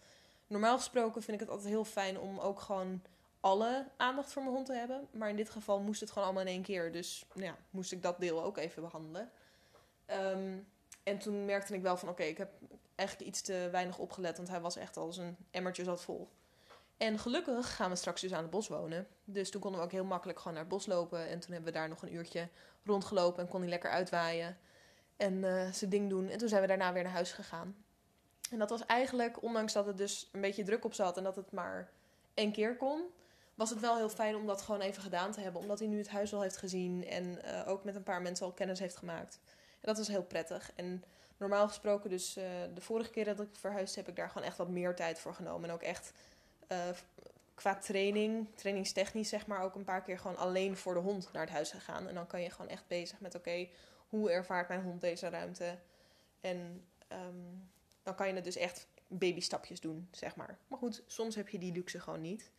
normaal 0.52 0.76
gesproken 0.76 1.22
vind 1.22 1.34
ik 1.34 1.40
het 1.40 1.50
altijd 1.50 1.68
heel 1.68 1.84
fijn 1.84 2.18
om 2.18 2.38
ook 2.38 2.60
gewoon 2.60 3.02
alle 3.40 3.86
aandacht 3.96 4.32
voor 4.32 4.42
mijn 4.42 4.54
hond 4.54 4.66
te 4.66 4.74
hebben. 4.74 5.08
Maar 5.10 5.28
in 5.28 5.36
dit 5.36 5.50
geval 5.50 5.80
moest 5.80 6.00
het 6.00 6.10
gewoon 6.10 6.24
allemaal 6.24 6.46
in 6.46 6.52
één 6.52 6.62
keer. 6.62 6.92
Dus 6.92 7.26
nou 7.32 7.46
ja, 7.46 7.56
moest 7.70 7.92
ik 7.92 8.02
dat 8.02 8.20
deel 8.20 8.42
ook 8.42 8.56
even 8.56 8.82
behandelen. 8.82 9.30
Ehm, 10.06 10.58
en 11.02 11.18
toen 11.18 11.44
merkte 11.44 11.74
ik 11.74 11.82
wel 11.82 11.96
van 11.96 12.08
oké, 12.08 12.22
ik 12.22 12.38
heb 12.38 12.50
eigenlijk 12.94 13.30
iets 13.30 13.40
te 13.40 13.68
weinig 13.70 13.98
opgelet. 13.98 14.36
Want 14.36 14.48
hij 14.48 14.60
was 14.60 14.76
echt 14.76 14.96
al 14.96 15.12
zijn 15.12 15.36
emmertje 15.50 15.84
zat 15.84 16.02
vol. 16.02 16.28
En 16.96 17.18
gelukkig 17.18 17.76
gaan 17.76 17.90
we 17.90 17.96
straks 17.96 18.20
dus 18.20 18.32
aan 18.32 18.42
het 18.42 18.50
bos 18.50 18.68
wonen. 18.68 19.06
Dus 19.24 19.50
toen 19.50 19.60
konden 19.60 19.80
we 19.80 19.86
ook 19.86 19.92
heel 19.92 20.04
makkelijk 20.04 20.38
gewoon 20.38 20.54
naar 20.54 20.62
het 20.62 20.72
bos 20.72 20.86
lopen. 20.86 21.28
En 21.28 21.40
toen 21.40 21.52
hebben 21.52 21.72
we 21.72 21.78
daar 21.78 21.88
nog 21.88 22.02
een 22.02 22.14
uurtje 22.14 22.48
rondgelopen 22.84 23.42
en 23.42 23.48
kon 23.48 23.60
hij 23.60 23.68
lekker 23.68 23.90
uitwaaien. 23.90 24.58
En 25.16 25.34
uh, 25.34 25.70
zijn 25.70 25.90
ding 25.90 26.08
doen. 26.08 26.28
En 26.28 26.38
toen 26.38 26.48
zijn 26.48 26.60
we 26.60 26.66
daarna 26.66 26.92
weer 26.92 27.02
naar 27.02 27.12
huis 27.12 27.32
gegaan. 27.32 27.84
En 28.52 28.58
dat 28.58 28.70
was 28.70 28.86
eigenlijk, 28.86 29.42
ondanks 29.42 29.72
dat 29.72 29.86
het 29.86 29.96
dus 29.96 30.28
een 30.32 30.40
beetje 30.40 30.62
druk 30.62 30.84
op 30.84 30.94
zat 30.94 31.16
en 31.16 31.24
dat 31.24 31.36
het 31.36 31.52
maar 31.52 31.90
één 32.34 32.52
keer 32.52 32.76
kon, 32.76 33.02
was 33.54 33.70
het 33.70 33.80
wel 33.80 33.96
heel 33.96 34.08
fijn 34.08 34.36
om 34.36 34.46
dat 34.46 34.62
gewoon 34.62 34.80
even 34.80 35.02
gedaan 35.02 35.32
te 35.32 35.40
hebben. 35.40 35.60
Omdat 35.60 35.78
hij 35.78 35.88
nu 35.88 35.98
het 35.98 36.08
huis 36.08 36.34
al 36.34 36.42
heeft 36.42 36.56
gezien 36.56 37.06
en 37.06 37.38
uh, 37.44 37.68
ook 37.68 37.84
met 37.84 37.94
een 37.94 38.02
paar 38.02 38.22
mensen 38.22 38.46
al 38.46 38.52
kennis 38.52 38.78
heeft 38.78 38.96
gemaakt. 38.96 39.40
En 39.46 39.88
dat 39.88 39.96
was 39.96 40.08
heel 40.08 40.22
prettig. 40.22 40.72
En 40.74 41.04
normaal 41.36 41.68
gesproken, 41.68 42.10
dus 42.10 42.38
uh, 42.38 42.44
de 42.74 42.80
vorige 42.80 43.10
keer 43.10 43.24
dat 43.24 43.40
ik 43.40 43.48
verhuisd 43.52 43.94
heb, 43.94 44.08
ik 44.08 44.16
daar 44.16 44.28
gewoon 44.28 44.46
echt 44.46 44.56
wat 44.56 44.68
meer 44.68 44.94
tijd 44.94 45.18
voor 45.18 45.34
genomen. 45.34 45.68
En 45.68 45.74
ook 45.74 45.82
echt 45.82 46.12
uh, 46.72 46.78
qua 47.54 47.74
training, 47.74 48.48
trainingstechnisch 48.54 49.28
zeg 49.28 49.46
maar, 49.46 49.62
ook 49.62 49.74
een 49.74 49.84
paar 49.84 50.02
keer 50.02 50.18
gewoon 50.18 50.36
alleen 50.36 50.76
voor 50.76 50.94
de 50.94 51.00
hond 51.00 51.32
naar 51.32 51.42
het 51.42 51.52
huis 51.52 51.70
gegaan. 51.70 52.08
En 52.08 52.14
dan 52.14 52.26
kan 52.26 52.42
je 52.42 52.50
gewoon 52.50 52.70
echt 52.70 52.86
bezig 52.86 53.20
met, 53.20 53.34
oké, 53.34 53.68
hoe 54.08 54.30
ervaart 54.30 54.68
mijn 54.68 54.82
hond 54.82 55.00
deze 55.00 55.28
ruimte? 55.28 55.78
En 56.40 56.84
um, 57.08 57.70
dan 58.02 58.14
kan 58.14 58.28
je 58.28 58.34
het 58.34 58.44
dus 58.44 58.56
echt 58.56 58.86
babystapjes 59.06 59.80
doen, 59.80 60.08
zeg 60.10 60.36
maar. 60.36 60.58
Maar 60.68 60.78
goed, 60.78 61.02
soms 61.06 61.34
heb 61.34 61.48
je 61.48 61.58
die 61.58 61.72
luxe 61.72 62.00
gewoon 62.00 62.20
niet. 62.20 62.50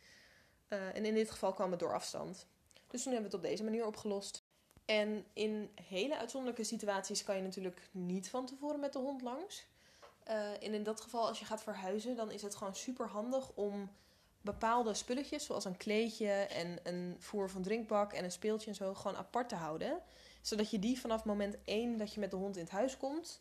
Uh, 0.68 0.96
en 0.96 1.04
in 1.04 1.14
dit 1.14 1.30
geval 1.30 1.52
kwam 1.52 1.70
het 1.70 1.80
door 1.80 1.94
afstand. 1.94 2.46
Dus 2.90 3.02
toen 3.02 3.12
hebben 3.12 3.30
we 3.30 3.36
het 3.36 3.44
op 3.44 3.50
deze 3.50 3.64
manier 3.64 3.86
opgelost. 3.86 4.44
En 4.84 5.24
in 5.32 5.70
hele 5.88 6.18
uitzonderlijke 6.18 6.64
situaties 6.64 7.24
kan 7.24 7.36
je 7.36 7.42
natuurlijk 7.42 7.88
niet 7.90 8.30
van 8.30 8.46
tevoren 8.46 8.80
met 8.80 8.92
de 8.92 8.98
hond 8.98 9.22
langs. 9.22 9.66
Uh, 10.28 10.50
en 10.50 10.74
in 10.74 10.82
dat 10.82 11.00
geval, 11.00 11.26
als 11.26 11.38
je 11.38 11.44
gaat 11.44 11.62
verhuizen, 11.62 12.16
dan 12.16 12.30
is 12.30 12.42
het 12.42 12.54
gewoon 12.54 12.74
super 12.74 13.08
handig 13.08 13.50
om 13.54 13.90
bepaalde 14.40 14.94
spulletjes, 14.94 15.44
zoals 15.44 15.64
een 15.64 15.76
kleedje 15.76 16.30
en 16.30 16.78
een 16.82 17.16
voer 17.18 17.50
van 17.50 17.62
drinkbak 17.62 18.12
en 18.12 18.24
een 18.24 18.32
speeltje 18.32 18.70
en 18.70 18.76
zo, 18.76 18.94
gewoon 18.94 19.16
apart 19.16 19.48
te 19.48 19.54
houden. 19.54 20.00
Zodat 20.42 20.70
je 20.70 20.78
die 20.78 21.00
vanaf 21.00 21.24
moment 21.24 21.56
1 21.64 21.96
dat 21.96 22.14
je 22.14 22.20
met 22.20 22.30
de 22.30 22.36
hond 22.36 22.56
in 22.56 22.62
het 22.62 22.72
huis 22.72 22.96
komt, 22.96 23.40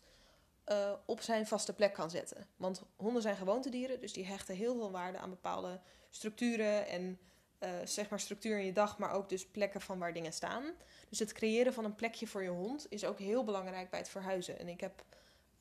uh, 0.68 0.92
op 1.06 1.21
zijn 1.21 1.48
vaste 1.48 1.74
plek 1.74 1.94
kan 1.94 2.10
zetten. 2.10 2.48
Want 2.56 2.81
honden 2.95 3.21
zijn 3.21 3.36
gewoontedieren, 3.36 4.00
dus 4.00 4.13
die 4.13 4.25
hechten 4.25 4.56
heel 4.56 4.75
veel 4.75 4.92
waarde 4.92 5.18
aan 5.18 5.30
bepaalde 5.30 5.80
structuren 6.10 6.88
en 6.88 7.19
uh, 7.60 7.69
zeg 7.83 8.10
maar 8.10 8.19
structuur 8.19 8.60
in 8.60 8.65
je 8.65 8.74
dag, 8.74 8.98
maar 8.98 9.12
ook 9.12 9.30
dus 9.30 9.48
plekken 9.48 9.81
van 9.81 10.00
waar 10.00 10.13
dingen 10.13 10.33
staan. 10.33 10.63
Dus 11.10 11.19
het 11.19 11.31
creëren 11.31 11.74
van 11.74 11.86
een 11.86 11.95
plekje 11.95 12.27
voor 12.27 12.44
je 12.44 12.50
hond 12.50 12.86
is 12.89 13.06
ook 13.06 13.19
heel 13.19 13.44
belangrijk 13.44 13.89
bij 13.89 14.00
het 14.00 14.10
verhuizen. 14.10 14.60
En 14.60 14.68
ik 14.68 14.80
heb, 14.80 15.04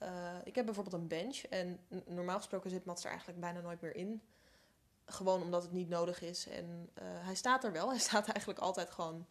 uh, 0.02 0.08
ik 0.44 0.54
heb 0.54 0.64
bijvoorbeeld 0.64 0.94
een 0.94 1.08
bench 1.08 1.38
en 1.38 1.80
normaal 2.04 2.36
gesproken 2.36 2.70
zit 2.70 2.84
Mats 2.84 3.04
er 3.04 3.10
eigenlijk 3.10 3.40
bijna 3.40 3.60
nooit 3.60 3.80
meer 3.80 3.96
in. 3.96 4.22
Gewoon 5.06 5.42
omdat 5.42 5.62
het 5.62 5.72
niet 5.72 5.88
nodig 5.88 6.20
is. 6.20 6.48
En 6.48 6.90
hij 7.00 7.34
staat 7.34 7.64
er 7.64 7.72
wel. 7.72 7.88
Hij 7.94 7.98
staat 7.98 8.28
eigenlijk 8.28 8.58
altijd 8.58 8.90
gewoon 8.90 9.26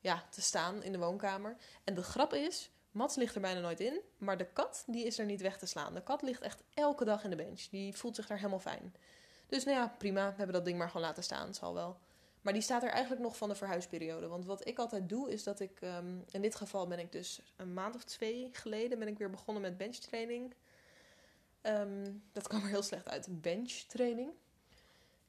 ja, 0.00 0.24
te 0.30 0.42
staan 0.42 0.82
in 0.82 0.92
de 0.92 0.98
woonkamer. 0.98 1.56
En 1.84 1.94
de 1.94 2.02
grap 2.02 2.34
is, 2.34 2.70
Mats 2.92 3.16
ligt 3.16 3.34
er 3.34 3.40
bijna 3.40 3.60
nooit 3.60 3.80
in, 3.80 4.00
maar 4.18 4.36
de 4.36 4.46
kat 4.46 4.84
die 4.86 5.06
is 5.06 5.18
er 5.18 5.24
niet 5.24 5.40
weg 5.40 5.58
te 5.58 5.66
slaan. 5.66 5.94
De 5.94 6.02
kat 6.02 6.22
ligt 6.22 6.42
echt 6.42 6.62
elke 6.74 7.04
dag 7.04 7.24
in 7.24 7.30
de 7.30 7.36
bench. 7.36 7.60
Die 7.60 7.96
voelt 7.96 8.16
zich 8.16 8.26
daar 8.26 8.36
helemaal 8.36 8.60
fijn. 8.60 8.94
Dus 9.46 9.64
nou 9.64 9.76
ja, 9.76 9.94
prima. 9.98 10.30
We 10.30 10.36
hebben 10.36 10.54
dat 10.54 10.64
ding 10.64 10.78
maar 10.78 10.90
gewoon 10.90 11.06
laten 11.06 11.22
staan. 11.22 11.54
Zal 11.54 11.74
wel. 11.74 11.98
Maar 12.40 12.52
die 12.52 12.62
staat 12.62 12.82
er 12.82 12.90
eigenlijk 12.90 13.22
nog 13.22 13.36
van 13.36 13.48
de 13.48 13.54
verhuisperiode. 13.54 14.26
Want 14.26 14.44
wat 14.44 14.66
ik 14.66 14.78
altijd 14.78 15.08
doe, 15.08 15.30
is 15.30 15.42
dat 15.42 15.60
ik... 15.60 15.80
Um, 15.80 16.24
in 16.30 16.42
dit 16.42 16.54
geval 16.54 16.86
ben 16.86 16.98
ik 16.98 17.12
dus 17.12 17.40
een 17.56 17.74
maand 17.74 17.94
of 17.94 18.04
twee 18.04 18.48
geleden... 18.52 18.98
ben 18.98 19.08
ik 19.08 19.18
weer 19.18 19.30
begonnen 19.30 19.62
met 19.62 19.76
benchtraining. 19.76 20.54
Um, 21.62 22.22
dat 22.32 22.48
kwam 22.48 22.62
er 22.62 22.68
heel 22.68 22.82
slecht 22.82 23.08
uit, 23.08 23.40
benchtraining. 23.40 24.30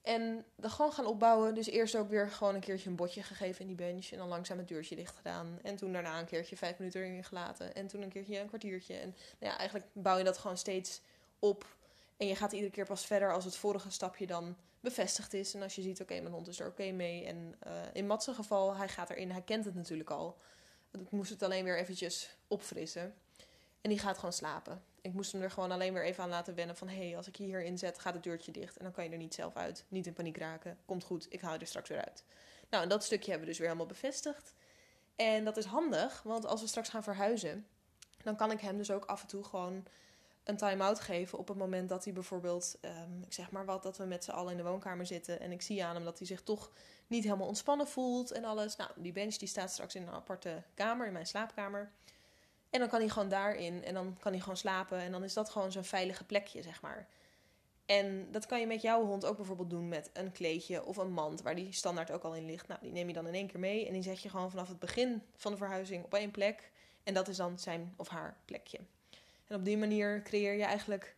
En 0.04 0.46
dan 0.56 0.70
gewoon 0.70 0.92
gaan 0.92 1.06
opbouwen. 1.06 1.54
Dus 1.54 1.68
eerst 1.68 1.96
ook 1.96 2.10
weer 2.10 2.30
gewoon 2.30 2.56
een 2.56 2.62
keertje 2.62 2.90
een 2.90 2.96
botje 2.96 3.24
gegeven 3.24 3.62
in 3.62 3.68
die 3.68 3.76
bench. 3.76 4.12
En 4.12 4.18
dan 4.18 4.28
langzaam 4.28 4.58
het 4.58 4.68
deurtje 4.68 4.96
dicht 4.96 5.16
gedaan. 5.16 5.60
En 5.62 5.76
toen 5.76 5.94
daarna 5.94 6.20
een 6.20 6.26
keertje 6.26 6.58
vijf 6.58 6.78
minuten 6.78 7.02
erin 7.02 7.24
gelaten. 7.24 7.76
En 7.76 7.88
toen 7.88 8.02
een 8.02 8.10
keertje 8.10 8.40
een 8.40 8.48
kwartiertje. 8.48 8.94
En 8.94 9.16
nou 9.40 9.52
ja, 9.52 9.58
eigenlijk 9.58 9.90
bouw 9.94 10.18
je 10.18 10.24
dat 10.24 10.38
gewoon 10.38 10.58
steeds 10.58 11.02
op 11.40 11.66
en 12.18 12.28
je 12.28 12.36
gaat 12.36 12.52
iedere 12.52 12.72
keer 12.72 12.86
pas 12.86 13.06
verder 13.06 13.34
als 13.34 13.46
het 13.46 13.56
vorige 13.56 13.92
stapje 13.92 14.28
dan 14.28 14.56
bevestigd 14.80 15.34
is. 15.34 15.54
En 15.54 15.62
als 15.62 15.76
je 15.76 15.82
ziet, 15.82 16.02
oké, 16.02 16.20
mijn 16.20 16.34
hond 16.34 16.48
is 16.48 16.60
er 16.60 16.68
oké 16.68 16.92
mee. 16.92 17.26
En 17.26 17.56
uh, 17.68 17.72
in 17.94 18.08
Mats' 18.08 18.28
geval, 18.28 18.76
hij 18.76 18.90
gaat 18.90 19.10
erin, 19.10 19.32
hij 19.32 19.42
kent 19.42 19.66
het 19.66 19.76
natuurlijk 19.76 20.10
al. 20.10 20.38
Ik 20.92 21.12
moest 21.12 21.30
het 21.30 21.44
alleen 21.44 21.64
weer 21.64 21.78
eventjes 21.78 22.38
opfrissen. 22.48 23.14
En 23.82 23.90
die 23.90 24.00
gaat 24.00 24.16
gewoon 24.16 24.34
slapen. 24.34 24.84
Ik 25.04 25.14
moest 25.14 25.32
hem 25.32 25.42
er 25.42 25.52
gewoon 25.52 25.72
alleen 25.72 25.94
weer 25.94 26.04
even 26.04 26.24
aan 26.24 26.30
laten 26.30 26.56
wennen 26.56 26.76
van... 26.76 26.88
hé, 26.88 27.08
hey, 27.08 27.18
als 27.18 27.28
ik 27.28 27.36
je 27.36 27.44
hierin 27.44 27.78
zet, 27.78 28.00
gaat 28.00 28.14
het 28.14 28.24
deurtje 28.24 28.52
dicht. 28.52 28.78
En 28.78 28.84
dan 28.84 28.94
kan 28.94 29.04
je 29.04 29.10
er 29.10 29.18
niet 29.18 29.34
zelf 29.34 29.56
uit. 29.56 29.86
Niet 29.88 30.08
in 30.08 30.14
paniek 30.14 30.38
raken. 30.38 30.78
Komt 30.86 31.04
goed, 31.04 31.26
ik 31.30 31.42
haal 31.42 31.54
je 31.54 31.60
er 31.60 31.68
straks 31.68 31.90
weer 31.90 32.06
uit. 32.06 32.24
Nou, 32.70 32.84
en 32.84 32.90
dat 32.90 33.04
stukje 33.04 33.30
hebben 33.30 33.42
we 33.42 33.50
dus 33.50 33.58
weer 33.60 33.68
helemaal 33.68 33.94
bevestigd. 33.94 34.54
En 35.16 35.44
dat 35.44 35.58
is 35.58 35.66
handig, 35.66 36.22
want 36.24 36.46
als 36.46 36.62
we 36.62 36.68
straks 36.68 36.90
gaan 36.90 37.04
verhuizen... 37.04 37.68
dan 38.24 38.36
kan 38.36 38.52
ik 38.52 38.60
hem 38.60 38.78
dus 38.78 38.92
ook 38.92 39.06
af 39.06 39.22
en 39.22 39.28
toe 39.28 39.44
gewoon 39.44 39.86
een 40.44 40.58
time-out 40.58 41.00
geven 41.00 41.38
op 41.38 41.48
het 41.48 41.58
moment 41.58 41.90
dat 41.90 42.04
hij 42.04 42.14
bijvoorbeeld, 42.14 42.78
um, 42.82 43.24
ik 43.24 43.34
zeg 43.34 43.52
maar 43.52 43.66
wat, 43.66 43.84
dat 43.84 43.98
we 43.98 44.04
met 44.04 44.24
z'n 44.24 44.32
allen 44.32 44.52
in 44.52 44.58
de 44.58 44.64
woonkamer 44.64 45.06
zitten 45.06 45.40
en 45.40 45.52
ik 45.52 45.62
zie 45.62 45.86
aan 45.86 45.96
hem 45.96 46.04
dat 46.04 46.18
hij 46.18 46.28
zich 46.28 46.42
toch 46.42 46.72
niet 47.08 47.24
helemaal 47.24 47.48
ontspannen 47.48 47.88
voelt 47.88 48.32
en 48.32 48.44
alles. 48.44 48.76
Nou, 48.76 48.92
die 48.96 49.12
bench 49.12 49.36
die 49.36 49.48
staat 49.48 49.72
straks 49.72 49.96
in 49.96 50.02
een 50.02 50.14
aparte 50.14 50.64
kamer, 50.74 51.08
in 51.08 51.14
mijn 51.14 51.28
slaapkamer. 51.28 51.92
En 52.74 52.80
dan 52.80 52.90
kan 52.90 53.00
hij 53.00 53.10
gewoon 53.10 53.30
daarin 53.30 53.84
en 53.84 53.94
dan 53.94 54.18
kan 54.20 54.32
hij 54.32 54.42
gewoon 54.42 54.58
slapen 54.58 54.98
en 54.98 55.12
dan 55.12 55.24
is 55.24 55.34
dat 55.34 55.50
gewoon 55.50 55.72
zo'n 55.72 55.84
veilige 55.84 56.24
plekje, 56.24 56.62
zeg 56.62 56.82
maar. 56.82 57.08
En 57.86 58.32
dat 58.32 58.46
kan 58.46 58.60
je 58.60 58.68
met 58.68 58.82
jouw 58.82 59.06
hond 59.06 59.26
ook 59.26 59.38
bijvoorbeeld 59.38 59.70
doen 59.70 59.88
met 59.88 60.10
een 60.14 60.32
kleedje 60.32 60.86
of 60.86 60.98
een 60.98 61.12
mand 61.12 61.42
waar 61.42 61.56
die 61.56 61.74
standaard 61.74 62.12
ook 62.12 62.24
al 62.24 62.36
in 62.36 62.46
ligt. 62.46 62.68
Nou, 62.68 62.80
die 62.82 62.92
neem 62.92 63.08
je 63.08 63.14
dan 63.14 63.28
in 63.28 63.34
één 63.34 63.48
keer 63.48 63.60
mee 63.60 63.88
en 63.88 63.94
die 63.94 64.04
zet 64.04 64.22
je 64.22 64.30
gewoon 64.30 64.50
vanaf 64.50 64.68
het 64.68 64.80
begin 64.80 65.22
van 65.36 65.52
de 65.52 65.58
verhuizing 65.58 66.04
op 66.04 66.14
één 66.14 66.32
plek. 66.32 66.72
En 67.04 67.14
dat 67.14 67.28
is 67.28 67.38
dan 67.38 67.60
zijn 67.60 67.94
of 67.98 68.08
haar 68.08 68.38
plekje. 68.46 68.80
En 69.48 69.56
op 69.56 69.66
die 69.66 69.78
manier 69.78 70.22
creëer 70.22 70.54
je 70.54 70.64
eigenlijk 70.64 71.16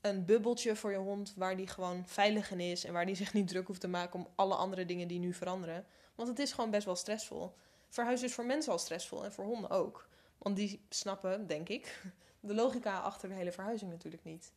een 0.00 0.24
bubbeltje 0.24 0.76
voor 0.76 0.90
je 0.90 0.96
hond 0.96 1.34
waar 1.36 1.56
die 1.56 1.66
gewoon 1.66 2.06
veilig 2.06 2.50
in 2.50 2.60
is 2.60 2.84
en 2.84 2.92
waar 2.92 3.06
die 3.06 3.16
zich 3.22 3.32
niet 3.32 3.48
druk 3.48 3.66
hoeft 3.66 3.80
te 3.80 3.88
maken 3.88 4.20
om 4.20 4.28
alle 4.34 4.54
andere 4.54 4.86
dingen 4.86 5.08
die 5.08 5.18
nu 5.18 5.32
veranderen. 5.32 5.86
Want 6.14 6.28
het 6.28 6.38
is 6.38 6.52
gewoon 6.52 6.70
best 6.70 6.84
wel 6.84 6.96
stressvol. 6.96 7.52
Verhuizen 7.88 8.26
is 8.26 8.34
voor 8.34 8.46
mensen 8.46 8.72
al 8.72 8.78
stressvol 8.78 9.24
en 9.24 9.32
voor 9.32 9.44
honden 9.44 9.70
ook. 9.70 10.08
Want 10.40 10.56
die 10.56 10.86
snappen, 10.88 11.46
denk 11.46 11.68
ik, 11.68 12.02
de 12.40 12.54
logica 12.54 12.98
achter 12.98 13.28
de 13.28 13.34
hele 13.34 13.52
verhuizing 13.52 13.90
natuurlijk 13.90 14.24
niet. 14.24 14.52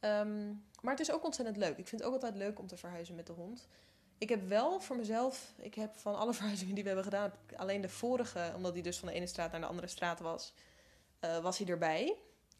Um, 0.00 0.64
maar 0.80 0.92
het 0.92 1.00
is 1.00 1.12
ook 1.12 1.24
ontzettend 1.24 1.56
leuk. 1.56 1.78
Ik 1.78 1.88
vind 1.88 2.00
het 2.00 2.02
ook 2.02 2.12
altijd 2.12 2.34
leuk 2.34 2.58
om 2.58 2.66
te 2.66 2.76
verhuizen 2.76 3.14
met 3.14 3.26
de 3.26 3.32
hond. 3.32 3.68
Ik 4.18 4.28
heb 4.28 4.48
wel 4.48 4.80
voor 4.80 4.96
mezelf, 4.96 5.52
ik 5.58 5.74
heb 5.74 5.96
van 5.96 6.16
alle 6.16 6.34
verhuizingen 6.40 6.74
die 6.74 6.82
we 6.82 6.88
hebben 6.88 7.12
gedaan, 7.12 7.32
alleen 7.56 7.80
de 7.80 7.88
vorige, 7.88 8.52
omdat 8.56 8.74
die 8.74 8.82
dus 8.82 8.98
van 8.98 9.08
de 9.08 9.14
ene 9.14 9.26
straat 9.26 9.50
naar 9.50 9.60
de 9.60 9.66
andere 9.66 9.86
straat 9.86 10.20
was, 10.20 10.54
uh, 11.24 11.38
was 11.38 11.58
hij 11.58 11.66
erbij. 11.66 12.16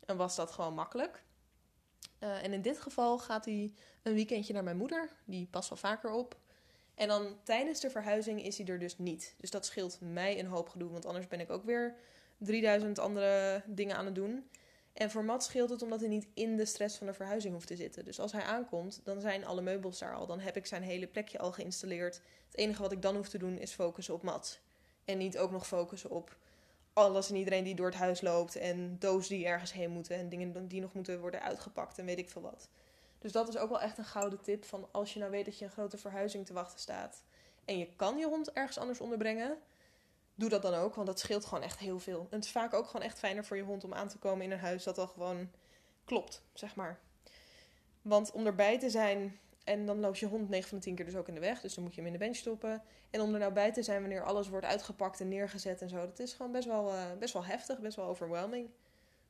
En 0.06 0.16
was 0.16 0.36
dat 0.36 0.50
gewoon 0.50 0.74
makkelijk. 0.74 1.22
Uh, 2.20 2.44
en 2.44 2.52
in 2.52 2.62
dit 2.62 2.80
geval 2.80 3.18
gaat 3.18 3.44
hij 3.44 3.72
een 4.02 4.14
weekendje 4.14 4.52
naar 4.52 4.64
mijn 4.64 4.76
moeder. 4.76 5.10
Die 5.24 5.46
past 5.46 5.68
wel 5.68 5.78
vaker 5.78 6.10
op. 6.10 6.36
En 6.94 7.08
dan 7.08 7.36
tijdens 7.42 7.80
de 7.80 7.90
verhuizing 7.90 8.42
is 8.44 8.58
hij 8.58 8.66
er 8.66 8.78
dus 8.78 8.98
niet. 8.98 9.34
Dus 9.38 9.50
dat 9.50 9.66
scheelt 9.66 9.98
mij 10.00 10.38
een 10.38 10.46
hoop 10.46 10.68
gedoe. 10.68 10.90
Want 10.90 11.06
anders 11.06 11.28
ben 11.28 11.40
ik 11.40 11.50
ook 11.50 11.64
weer 11.64 11.96
3000 12.44 12.98
andere 12.98 13.62
dingen 13.66 13.96
aan 13.96 14.04
het 14.04 14.14
doen. 14.14 14.50
En 14.92 15.10
voor 15.10 15.24
Matt 15.24 15.44
scheelt 15.44 15.70
het 15.70 15.82
omdat 15.82 16.00
hij 16.00 16.08
niet 16.08 16.26
in 16.34 16.56
de 16.56 16.64
stress 16.64 16.96
van 16.96 17.06
de 17.06 17.12
verhuizing 17.12 17.54
hoeft 17.54 17.66
te 17.66 17.76
zitten. 17.76 18.04
Dus 18.04 18.20
als 18.20 18.32
hij 18.32 18.42
aankomt, 18.42 19.00
dan 19.04 19.20
zijn 19.20 19.44
alle 19.46 19.62
meubels 19.62 19.98
daar 19.98 20.14
al. 20.14 20.26
Dan 20.26 20.40
heb 20.40 20.56
ik 20.56 20.66
zijn 20.66 20.82
hele 20.82 21.06
plekje 21.06 21.38
al 21.38 21.52
geïnstalleerd. 21.52 22.20
Het 22.46 22.56
enige 22.56 22.82
wat 22.82 22.92
ik 22.92 23.02
dan 23.02 23.16
hoef 23.16 23.28
te 23.28 23.38
doen 23.38 23.58
is 23.58 23.72
focussen 23.72 24.14
op 24.14 24.22
Matt. 24.22 24.60
En 25.04 25.18
niet 25.18 25.38
ook 25.38 25.50
nog 25.50 25.66
focussen 25.66 26.10
op 26.10 26.36
alles 26.92 27.30
en 27.30 27.36
iedereen 27.36 27.64
die 27.64 27.74
door 27.74 27.86
het 27.86 27.94
huis 27.94 28.20
loopt. 28.20 28.56
En 28.56 28.96
dozen 28.98 29.34
die 29.36 29.46
ergens 29.46 29.72
heen 29.72 29.90
moeten. 29.90 30.16
En 30.16 30.28
dingen 30.28 30.68
die 30.68 30.80
nog 30.80 30.92
moeten 30.92 31.20
worden 31.20 31.42
uitgepakt 31.42 31.98
en 31.98 32.04
weet 32.04 32.18
ik 32.18 32.30
veel 32.30 32.42
wat. 32.42 32.68
Dus 33.18 33.32
dat 33.32 33.48
is 33.48 33.56
ook 33.56 33.68
wel 33.68 33.80
echt 33.80 33.98
een 33.98 34.04
gouden 34.04 34.40
tip 34.40 34.64
van 34.64 34.88
als 34.90 35.12
je 35.12 35.18
nou 35.18 35.30
weet 35.30 35.44
dat 35.44 35.58
je 35.58 35.64
een 35.64 35.70
grote 35.70 35.98
verhuizing 35.98 36.46
te 36.46 36.52
wachten 36.52 36.80
staat. 36.80 37.22
En 37.64 37.78
je 37.78 37.88
kan 37.96 38.18
je 38.18 38.26
hond 38.26 38.52
ergens 38.52 38.78
anders 38.78 39.00
onderbrengen. 39.00 39.58
Doe 40.34 40.48
dat 40.48 40.62
dan 40.62 40.74
ook, 40.74 40.94
want 40.94 41.06
dat 41.06 41.18
scheelt 41.18 41.44
gewoon 41.44 41.64
echt 41.64 41.78
heel 41.78 41.98
veel. 41.98 42.20
En 42.20 42.36
het 42.36 42.44
is 42.44 42.50
vaak 42.50 42.74
ook 42.74 42.86
gewoon 42.86 43.06
echt 43.06 43.18
fijner 43.18 43.44
voor 43.44 43.56
je 43.56 43.62
hond 43.62 43.84
om 43.84 43.94
aan 43.94 44.08
te 44.08 44.18
komen 44.18 44.44
in 44.44 44.50
een 44.50 44.58
huis 44.58 44.84
dat 44.84 44.98
al 44.98 45.06
gewoon 45.06 45.50
klopt, 46.04 46.42
zeg 46.52 46.74
maar. 46.74 47.00
Want 48.02 48.30
om 48.30 48.46
erbij 48.46 48.78
te 48.78 48.90
zijn, 48.90 49.38
en 49.64 49.86
dan 49.86 50.00
loopt 50.00 50.18
je 50.18 50.26
hond 50.26 50.48
9 50.48 50.68
van 50.68 50.78
de 50.78 50.84
10 50.84 50.94
keer 50.94 51.04
dus 51.04 51.16
ook 51.16 51.28
in 51.28 51.34
de 51.34 51.40
weg. 51.40 51.60
Dus 51.60 51.74
dan 51.74 51.84
moet 51.84 51.94
je 51.94 52.00
hem 52.00 52.06
in 52.06 52.18
de 52.18 52.24
bench 52.24 52.36
stoppen. 52.36 52.82
En 53.10 53.20
om 53.20 53.32
er 53.32 53.38
nou 53.38 53.52
bij 53.52 53.72
te 53.72 53.82
zijn 53.82 54.00
wanneer 54.00 54.24
alles 54.24 54.48
wordt 54.48 54.66
uitgepakt 54.66 55.20
en 55.20 55.28
neergezet 55.28 55.82
en 55.82 55.88
zo. 55.88 55.96
Dat 55.96 56.18
is 56.18 56.32
gewoon 56.32 56.52
best 56.52 56.66
wel, 56.66 56.92
uh, 56.92 57.04
best 57.18 57.32
wel 57.32 57.44
heftig, 57.44 57.80
best 57.80 57.96
wel 57.96 58.06
overwhelming. 58.06 58.70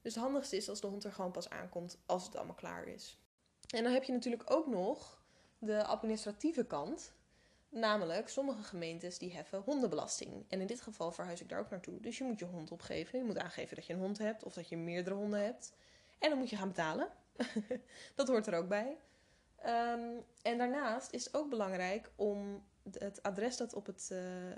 Dus 0.02 0.14
het 0.14 0.22
handigste 0.22 0.56
is 0.56 0.68
als 0.68 0.80
de 0.80 0.86
hond 0.86 1.04
er 1.04 1.12
gewoon 1.12 1.30
pas 1.30 1.50
aankomt 1.50 1.98
als 2.06 2.24
het 2.24 2.36
allemaal 2.36 2.54
klaar 2.54 2.86
is. 2.86 3.18
En 3.74 3.82
dan 3.82 3.92
heb 3.92 4.04
je 4.04 4.12
natuurlijk 4.12 4.50
ook 4.50 4.66
nog 4.66 5.22
de 5.58 5.84
administratieve 5.84 6.64
kant. 6.64 7.12
Namelijk, 7.74 8.28
sommige 8.28 8.62
gemeentes 8.62 9.18
die 9.18 9.32
heffen 9.32 9.60
hondenbelasting. 9.60 10.44
En 10.48 10.60
in 10.60 10.66
dit 10.66 10.80
geval 10.80 11.12
verhuis 11.12 11.40
ik 11.40 11.48
daar 11.48 11.58
ook 11.58 11.70
naartoe. 11.70 12.00
Dus 12.00 12.18
je 12.18 12.24
moet 12.24 12.38
je 12.38 12.44
hond 12.44 12.70
opgeven. 12.70 13.18
Je 13.18 13.24
moet 13.24 13.38
aangeven 13.38 13.76
dat 13.76 13.86
je 13.86 13.92
een 13.92 13.98
hond 13.98 14.18
hebt 14.18 14.44
of 14.44 14.54
dat 14.54 14.68
je 14.68 14.76
meerdere 14.76 15.16
honden 15.16 15.44
hebt. 15.44 15.72
En 16.18 16.28
dan 16.28 16.38
moet 16.38 16.50
je 16.50 16.56
gaan 16.56 16.68
betalen. 16.68 17.08
dat 18.14 18.28
hoort 18.28 18.46
er 18.46 18.54
ook 18.54 18.68
bij. 18.68 18.96
Ehm, 19.56 20.10
en 20.42 20.58
daarnaast 20.58 21.12
is 21.12 21.24
het 21.24 21.34
ook 21.34 21.50
belangrijk 21.50 22.10
om 22.16 22.64
het 22.98 23.22
adres 23.22 23.56
dat, 23.56 23.74
op 23.74 23.86
het, 23.86 24.08
uh, 24.12 24.48
uh, 24.48 24.54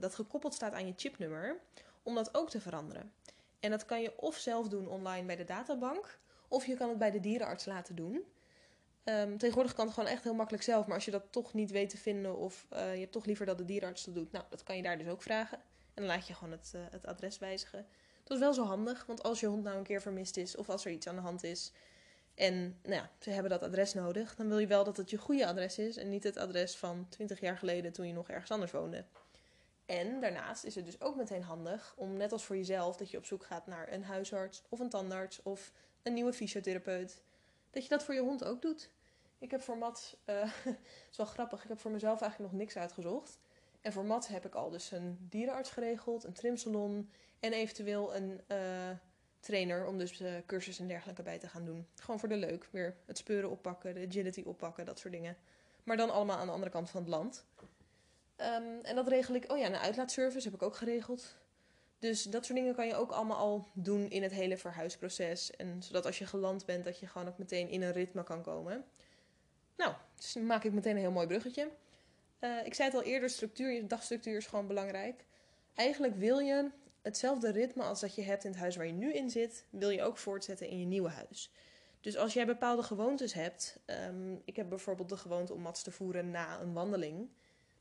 dat 0.00 0.14
gekoppeld 0.14 0.54
staat 0.54 0.72
aan 0.72 0.86
je 0.86 0.92
chipnummer, 0.96 1.60
om 2.02 2.14
dat 2.14 2.34
ook 2.34 2.50
te 2.50 2.60
veranderen. 2.60 3.12
En 3.60 3.70
dat 3.70 3.84
kan 3.84 4.02
je 4.02 4.18
of 4.20 4.36
zelf 4.36 4.68
doen 4.68 4.88
online 4.88 5.26
bij 5.26 5.36
de 5.36 5.44
databank, 5.44 6.18
of 6.48 6.66
je 6.66 6.74
kan 6.74 6.88
het 6.88 6.98
bij 6.98 7.10
de 7.10 7.20
dierenarts 7.20 7.64
laten 7.64 7.94
doen. 7.94 8.24
Um, 9.04 9.38
tegenwoordig 9.38 9.74
kan 9.74 9.84
het 9.84 9.94
gewoon 9.94 10.08
echt 10.08 10.24
heel 10.24 10.34
makkelijk 10.34 10.64
zelf. 10.64 10.86
Maar 10.86 10.94
als 10.94 11.04
je 11.04 11.10
dat 11.10 11.24
toch 11.30 11.54
niet 11.54 11.70
weet 11.70 11.90
te 11.90 11.98
vinden 11.98 12.36
of 12.36 12.66
uh, 12.72 12.94
je 12.94 13.00
hebt 13.00 13.12
toch 13.12 13.24
liever 13.24 13.46
dat 13.46 13.58
de 13.58 13.64
dierenarts 13.64 14.04
dat 14.04 14.14
doet, 14.14 14.32
nou, 14.32 14.44
dat 14.50 14.62
kan 14.62 14.76
je 14.76 14.82
daar 14.82 14.98
dus 14.98 15.08
ook 15.08 15.22
vragen. 15.22 15.58
En 15.94 16.02
dan 16.02 16.06
laat 16.06 16.26
je 16.26 16.34
gewoon 16.34 16.52
het, 16.52 16.72
uh, 16.74 16.80
het 16.90 17.06
adres 17.06 17.38
wijzigen. 17.38 17.86
Dat 18.24 18.36
is 18.36 18.42
wel 18.42 18.54
zo 18.54 18.64
handig, 18.64 19.06
want 19.06 19.22
als 19.22 19.40
je 19.40 19.46
hond 19.46 19.62
nou 19.62 19.76
een 19.76 19.82
keer 19.82 20.02
vermist 20.02 20.36
is 20.36 20.56
of 20.56 20.68
als 20.68 20.84
er 20.84 20.92
iets 20.92 21.06
aan 21.06 21.14
de 21.14 21.20
hand 21.20 21.42
is 21.44 21.72
en 22.34 22.78
nou 22.82 22.94
ja, 22.94 23.10
ze 23.18 23.30
hebben 23.30 23.50
dat 23.50 23.62
adres 23.62 23.94
nodig, 23.94 24.34
dan 24.34 24.48
wil 24.48 24.58
je 24.58 24.66
wel 24.66 24.84
dat 24.84 24.96
het 24.96 25.10
je 25.10 25.16
goede 25.16 25.46
adres 25.46 25.78
is 25.78 25.96
en 25.96 26.08
niet 26.08 26.24
het 26.24 26.36
adres 26.36 26.76
van 26.76 27.06
20 27.08 27.40
jaar 27.40 27.58
geleden 27.58 27.92
toen 27.92 28.06
je 28.06 28.12
nog 28.12 28.28
ergens 28.28 28.50
anders 28.50 28.72
woonde. 28.72 29.04
En 29.86 30.20
daarnaast 30.20 30.64
is 30.64 30.74
het 30.74 30.84
dus 30.84 31.00
ook 31.00 31.16
meteen 31.16 31.42
handig 31.42 31.94
om, 31.96 32.16
net 32.16 32.32
als 32.32 32.44
voor 32.44 32.56
jezelf, 32.56 32.96
dat 32.96 33.10
je 33.10 33.16
op 33.16 33.24
zoek 33.24 33.44
gaat 33.44 33.66
naar 33.66 33.92
een 33.92 34.04
huisarts 34.04 34.62
of 34.68 34.78
een 34.78 34.88
tandarts 34.88 35.42
of 35.42 35.72
een 36.02 36.14
nieuwe 36.14 36.32
fysiotherapeut 36.32 37.22
dat 37.72 37.82
je 37.82 37.88
dat 37.88 38.04
voor 38.04 38.14
je 38.14 38.20
hond 38.20 38.44
ook 38.44 38.62
doet. 38.62 38.90
Ik 39.38 39.50
heb 39.50 39.62
voor 39.62 39.78
Mats, 39.78 40.16
uh, 40.26 40.44
is 41.10 41.16
wel 41.16 41.26
grappig, 41.26 41.62
ik 41.62 41.68
heb 41.68 41.80
voor 41.80 41.90
mezelf 41.90 42.20
eigenlijk 42.20 42.52
nog 42.52 42.60
niks 42.60 42.76
uitgezocht. 42.76 43.38
En 43.80 43.92
voor 43.92 44.04
Mats 44.04 44.28
heb 44.28 44.46
ik 44.46 44.54
al 44.54 44.70
dus 44.70 44.90
een 44.90 45.26
dierenarts 45.28 45.70
geregeld, 45.70 46.24
een 46.24 46.32
trimsalon 46.32 47.10
en 47.40 47.52
eventueel 47.52 48.14
een 48.14 48.40
uh, 48.48 48.90
trainer 49.40 49.86
om 49.86 49.98
dus 49.98 50.20
uh, 50.20 50.32
cursus 50.46 50.78
en 50.78 50.86
dergelijke 50.86 51.22
bij 51.22 51.38
te 51.38 51.48
gaan 51.48 51.64
doen. 51.64 51.86
Gewoon 51.94 52.20
voor 52.20 52.28
de 52.28 52.36
leuk, 52.36 52.68
weer 52.70 52.96
het 53.04 53.18
speuren 53.18 53.50
oppakken, 53.50 53.94
de 53.94 54.06
agility 54.08 54.42
oppakken, 54.46 54.84
dat 54.84 54.98
soort 54.98 55.12
dingen. 55.12 55.36
Maar 55.84 55.96
dan 55.96 56.10
allemaal 56.10 56.36
aan 56.36 56.46
de 56.46 56.52
andere 56.52 56.70
kant 56.70 56.90
van 56.90 57.00
het 57.00 57.10
land. 57.10 57.44
Um, 58.36 58.80
en 58.82 58.94
dat 58.94 59.08
regel 59.08 59.34
ik, 59.34 59.52
oh 59.52 59.58
ja, 59.58 59.66
een 59.66 59.76
uitlaatservice 59.76 60.44
heb 60.44 60.54
ik 60.54 60.62
ook 60.62 60.76
geregeld. 60.76 61.36
Dus 62.02 62.22
dat 62.22 62.44
soort 62.44 62.58
dingen 62.58 62.74
kan 62.74 62.86
je 62.86 62.94
ook 62.94 63.10
allemaal 63.10 63.36
al 63.36 63.68
doen 63.72 64.10
in 64.10 64.22
het 64.22 64.32
hele 64.32 64.56
verhuisproces. 64.56 65.50
En 65.50 65.82
zodat 65.82 66.06
als 66.06 66.18
je 66.18 66.26
geland 66.26 66.66
bent, 66.66 66.84
dat 66.84 66.98
je 66.98 67.06
gewoon 67.06 67.28
ook 67.28 67.38
meteen 67.38 67.68
in 67.68 67.82
een 67.82 67.92
ritme 67.92 68.24
kan 68.24 68.42
komen. 68.42 68.84
Nou, 69.76 69.94
dus 70.16 70.34
maak 70.34 70.64
ik 70.64 70.72
meteen 70.72 70.94
een 70.94 71.00
heel 71.00 71.10
mooi 71.10 71.26
bruggetje. 71.26 71.68
Uh, 72.40 72.66
ik 72.66 72.74
zei 72.74 72.88
het 72.88 72.98
al 72.98 73.04
eerder, 73.04 73.30
structuur, 73.30 73.88
dagstructuur 73.88 74.36
is 74.36 74.46
gewoon 74.46 74.66
belangrijk. 74.66 75.24
Eigenlijk 75.74 76.16
wil 76.16 76.38
je 76.38 76.70
hetzelfde 77.02 77.50
ritme 77.50 77.82
als 77.82 78.00
dat 78.00 78.14
je 78.14 78.22
hebt 78.22 78.44
in 78.44 78.50
het 78.50 78.60
huis 78.60 78.76
waar 78.76 78.86
je 78.86 78.92
nu 78.92 79.12
in 79.12 79.30
zit, 79.30 79.64
wil 79.70 79.90
je 79.90 80.02
ook 80.02 80.16
voortzetten 80.16 80.68
in 80.68 80.78
je 80.78 80.86
nieuwe 80.86 81.10
huis. 81.10 81.52
Dus 82.00 82.16
als 82.16 82.32
jij 82.32 82.46
bepaalde 82.46 82.82
gewoontes 82.82 83.32
hebt, 83.32 83.78
um, 83.86 84.42
ik 84.44 84.56
heb 84.56 84.68
bijvoorbeeld 84.68 85.08
de 85.08 85.16
gewoonte 85.16 85.52
om 85.52 85.60
mats 85.60 85.82
te 85.82 85.90
voeren 85.90 86.30
na 86.30 86.60
een 86.60 86.72
wandeling, 86.72 87.28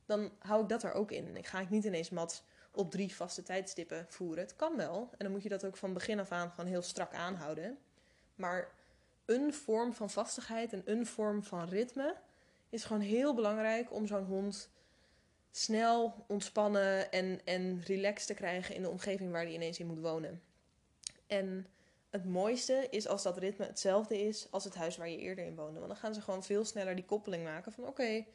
dan 0.05 0.31
hou 0.39 0.61
ik 0.61 0.69
dat 0.69 0.83
er 0.83 0.93
ook 0.93 1.11
in. 1.11 1.35
Ik 1.35 1.47
ga 1.47 1.59
ik 1.59 1.69
niet 1.69 1.83
ineens 1.83 2.09
mats 2.09 2.43
op 2.71 2.91
drie 2.91 3.15
vaste 3.15 3.43
tijdstippen 3.43 4.05
voeren. 4.09 4.43
Het 4.43 4.55
kan 4.55 4.77
wel. 4.77 5.09
En 5.11 5.17
dan 5.17 5.31
moet 5.31 5.43
je 5.43 5.49
dat 5.49 5.65
ook 5.65 5.77
van 5.77 5.93
begin 5.93 6.19
af 6.19 6.31
aan 6.31 6.51
gewoon 6.51 6.69
heel 6.69 6.81
strak 6.81 7.13
aanhouden. 7.13 7.77
Maar 8.35 8.71
een 9.25 9.53
vorm 9.53 9.93
van 9.93 10.09
vastigheid 10.09 10.73
en 10.73 10.81
een 10.85 11.05
vorm 11.05 11.43
van 11.43 11.69
ritme 11.69 12.15
is 12.69 12.83
gewoon 12.83 13.01
heel 13.01 13.33
belangrijk 13.33 13.93
om 13.93 14.07
zo'n 14.07 14.25
hond 14.25 14.69
snel 15.51 16.25
ontspannen 16.27 17.11
en, 17.11 17.39
en 17.45 17.81
relaxed 17.85 18.27
te 18.27 18.33
krijgen 18.33 18.75
in 18.75 18.81
de 18.81 18.89
omgeving 18.89 19.31
waar 19.31 19.43
hij 19.43 19.53
ineens 19.53 19.79
in 19.79 19.87
moet 19.87 19.99
wonen. 19.99 20.41
En 21.27 21.67
het 22.09 22.25
mooiste 22.25 22.87
is 22.89 23.07
als 23.07 23.23
dat 23.23 23.37
ritme 23.37 23.65
hetzelfde 23.65 24.21
is 24.27 24.47
als 24.51 24.63
het 24.63 24.75
huis 24.75 24.97
waar 24.97 25.09
je 25.09 25.17
eerder 25.17 25.45
in 25.45 25.55
woonde. 25.55 25.79
Want 25.79 25.91
dan 25.91 26.01
gaan 26.01 26.13
ze 26.13 26.21
gewoon 26.21 26.43
veel 26.43 26.65
sneller 26.65 26.95
die 26.95 27.05
koppeling 27.05 27.43
maken 27.43 27.71
van 27.71 27.87
oké, 27.87 28.25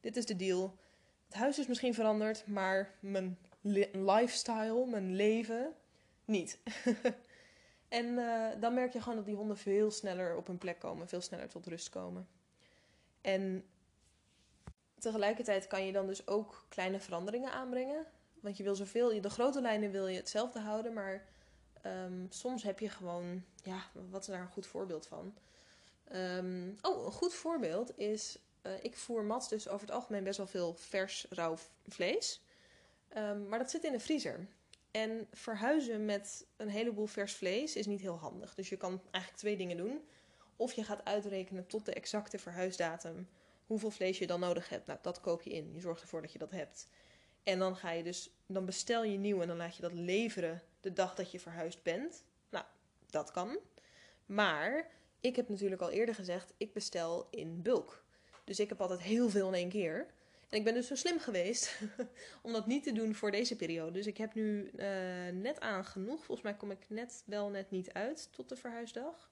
dit 0.00 0.16
is 0.16 0.26
de 0.26 0.36
deal. 0.36 0.76
Het 1.26 1.34
huis 1.34 1.58
is 1.58 1.66
misschien 1.66 1.94
veranderd, 1.94 2.46
maar 2.46 2.94
mijn 3.00 3.38
lifestyle, 3.92 4.86
mijn 4.86 5.16
leven, 5.16 5.74
niet. 6.24 6.58
en 7.88 8.06
uh, 8.06 8.46
dan 8.60 8.74
merk 8.74 8.92
je 8.92 9.00
gewoon 9.00 9.16
dat 9.16 9.26
die 9.26 9.36
honden 9.36 9.56
veel 9.56 9.90
sneller 9.90 10.36
op 10.36 10.46
hun 10.46 10.58
plek 10.58 10.78
komen, 10.78 11.08
veel 11.08 11.20
sneller 11.20 11.48
tot 11.48 11.66
rust 11.66 11.88
komen. 11.88 12.28
En 13.20 13.64
tegelijkertijd 14.98 15.66
kan 15.66 15.86
je 15.86 15.92
dan 15.92 16.06
dus 16.06 16.26
ook 16.26 16.64
kleine 16.68 17.00
veranderingen 17.00 17.52
aanbrengen. 17.52 18.06
Want 18.40 18.56
je 18.56 18.62
wil 18.62 18.74
zoveel, 18.74 19.20
de 19.20 19.30
grote 19.30 19.60
lijnen 19.60 19.90
wil 19.90 20.06
je 20.06 20.16
hetzelfde 20.16 20.60
houden, 20.60 20.92
maar 20.92 21.24
um, 21.86 22.26
soms 22.30 22.62
heb 22.62 22.78
je 22.78 22.88
gewoon, 22.88 23.44
ja, 23.62 23.82
wat 24.10 24.20
is 24.20 24.26
daar 24.26 24.40
een 24.40 24.48
goed 24.48 24.66
voorbeeld 24.66 25.06
van? 25.06 25.34
Um, 26.12 26.76
oh, 26.82 27.04
een 27.04 27.12
goed 27.12 27.34
voorbeeld 27.34 27.98
is, 27.98 28.38
uh, 28.62 28.72
ik 28.84 28.96
voer 28.96 29.24
Mats 29.24 29.48
dus 29.48 29.68
over 29.68 29.86
het 29.86 29.94
algemeen 29.94 30.24
best 30.24 30.36
wel 30.36 30.46
veel 30.46 30.74
vers 30.74 31.26
rauw 31.30 31.56
vlees. 31.88 32.40
Um, 33.16 33.48
maar 33.48 33.58
dat 33.58 33.70
zit 33.70 33.84
in 33.84 33.92
de 33.92 34.00
vriezer. 34.00 34.46
En 34.90 35.26
verhuizen 35.32 36.04
met 36.04 36.46
een 36.56 36.68
heleboel 36.68 37.06
vers 37.06 37.34
vlees 37.34 37.76
is 37.76 37.86
niet 37.86 38.00
heel 38.00 38.18
handig. 38.18 38.54
Dus 38.54 38.68
je 38.68 38.76
kan 38.76 39.00
eigenlijk 39.10 39.36
twee 39.36 39.56
dingen 39.56 39.76
doen. 39.76 40.00
Of 40.56 40.72
je 40.72 40.84
gaat 40.84 41.04
uitrekenen 41.04 41.66
tot 41.66 41.84
de 41.84 41.92
exacte 41.92 42.38
verhuisdatum 42.38 43.28
hoeveel 43.66 43.90
vlees 43.90 44.18
je 44.18 44.26
dan 44.26 44.40
nodig 44.40 44.68
hebt. 44.68 44.86
Nou, 44.86 44.98
dat 45.02 45.20
koop 45.20 45.42
je 45.42 45.50
in. 45.50 45.72
Je 45.72 45.80
zorgt 45.80 46.02
ervoor 46.02 46.22
dat 46.22 46.32
je 46.32 46.38
dat 46.38 46.50
hebt. 46.50 46.88
En 47.42 47.58
dan 47.58 47.76
ga 47.76 47.90
je 47.90 48.02
dus, 48.02 48.30
dan 48.46 48.64
bestel 48.64 49.04
je 49.04 49.18
nieuw 49.18 49.40
en 49.40 49.48
dan 49.48 49.56
laat 49.56 49.76
je 49.76 49.82
dat 49.82 49.92
leveren 49.92 50.62
de 50.80 50.92
dag 50.92 51.14
dat 51.14 51.30
je 51.30 51.40
verhuisd 51.40 51.82
bent. 51.82 52.24
Nou, 52.50 52.64
dat 53.10 53.30
kan. 53.30 53.58
Maar 54.26 54.90
ik 55.20 55.36
heb 55.36 55.48
natuurlijk 55.48 55.82
al 55.82 55.90
eerder 55.90 56.14
gezegd, 56.14 56.54
ik 56.56 56.72
bestel 56.72 57.26
in 57.30 57.62
bulk. 57.62 58.04
Dus 58.44 58.60
ik 58.60 58.68
heb 58.68 58.80
altijd 58.80 59.00
heel 59.00 59.28
veel 59.28 59.48
in 59.48 59.54
één 59.54 59.68
keer. 59.68 60.06
En 60.52 60.58
ik 60.58 60.64
ben 60.64 60.74
dus 60.74 60.86
zo 60.86 60.94
slim 60.94 61.18
geweest 61.18 61.80
om 62.42 62.52
dat 62.52 62.66
niet 62.66 62.82
te 62.82 62.92
doen 62.92 63.14
voor 63.14 63.30
deze 63.30 63.56
periode. 63.56 63.90
Dus 63.90 64.06
ik 64.06 64.16
heb 64.16 64.34
nu 64.34 64.70
uh, 64.74 64.86
net 65.32 65.60
aan 65.60 65.84
genoeg. 65.84 66.24
Volgens 66.24 66.42
mij 66.42 66.54
kom 66.54 66.70
ik 66.70 66.88
net 66.88 67.22
wel 67.26 67.48
net 67.48 67.70
niet 67.70 67.92
uit 67.92 68.28
tot 68.32 68.48
de 68.48 68.56
verhuisdag. 68.56 69.30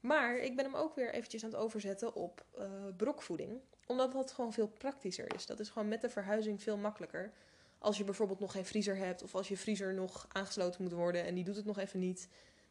Maar 0.00 0.36
ik 0.36 0.56
ben 0.56 0.64
hem 0.64 0.74
ook 0.74 0.94
weer 0.94 1.12
eventjes 1.12 1.44
aan 1.44 1.50
het 1.50 1.58
overzetten 1.58 2.14
op 2.14 2.44
uh, 2.58 2.64
brokvoeding. 2.96 3.60
Omdat 3.86 4.12
dat 4.12 4.32
gewoon 4.32 4.52
veel 4.52 4.68
praktischer 4.68 5.34
is. 5.34 5.46
Dat 5.46 5.60
is 5.60 5.68
gewoon 5.68 5.88
met 5.88 6.00
de 6.00 6.10
verhuizing 6.10 6.62
veel 6.62 6.76
makkelijker. 6.76 7.32
Als 7.78 7.98
je 7.98 8.04
bijvoorbeeld 8.04 8.40
nog 8.40 8.52
geen 8.52 8.66
vriezer 8.66 8.96
hebt. 8.96 9.22
Of 9.22 9.34
als 9.34 9.48
je 9.48 9.56
vriezer 9.56 9.94
nog 9.94 10.26
aangesloten 10.28 10.82
moet 10.82 10.92
worden 10.92 11.24
en 11.24 11.34
die 11.34 11.44
doet 11.44 11.56
het 11.56 11.64
nog 11.64 11.78
even 11.78 12.00
niet. 12.00 12.28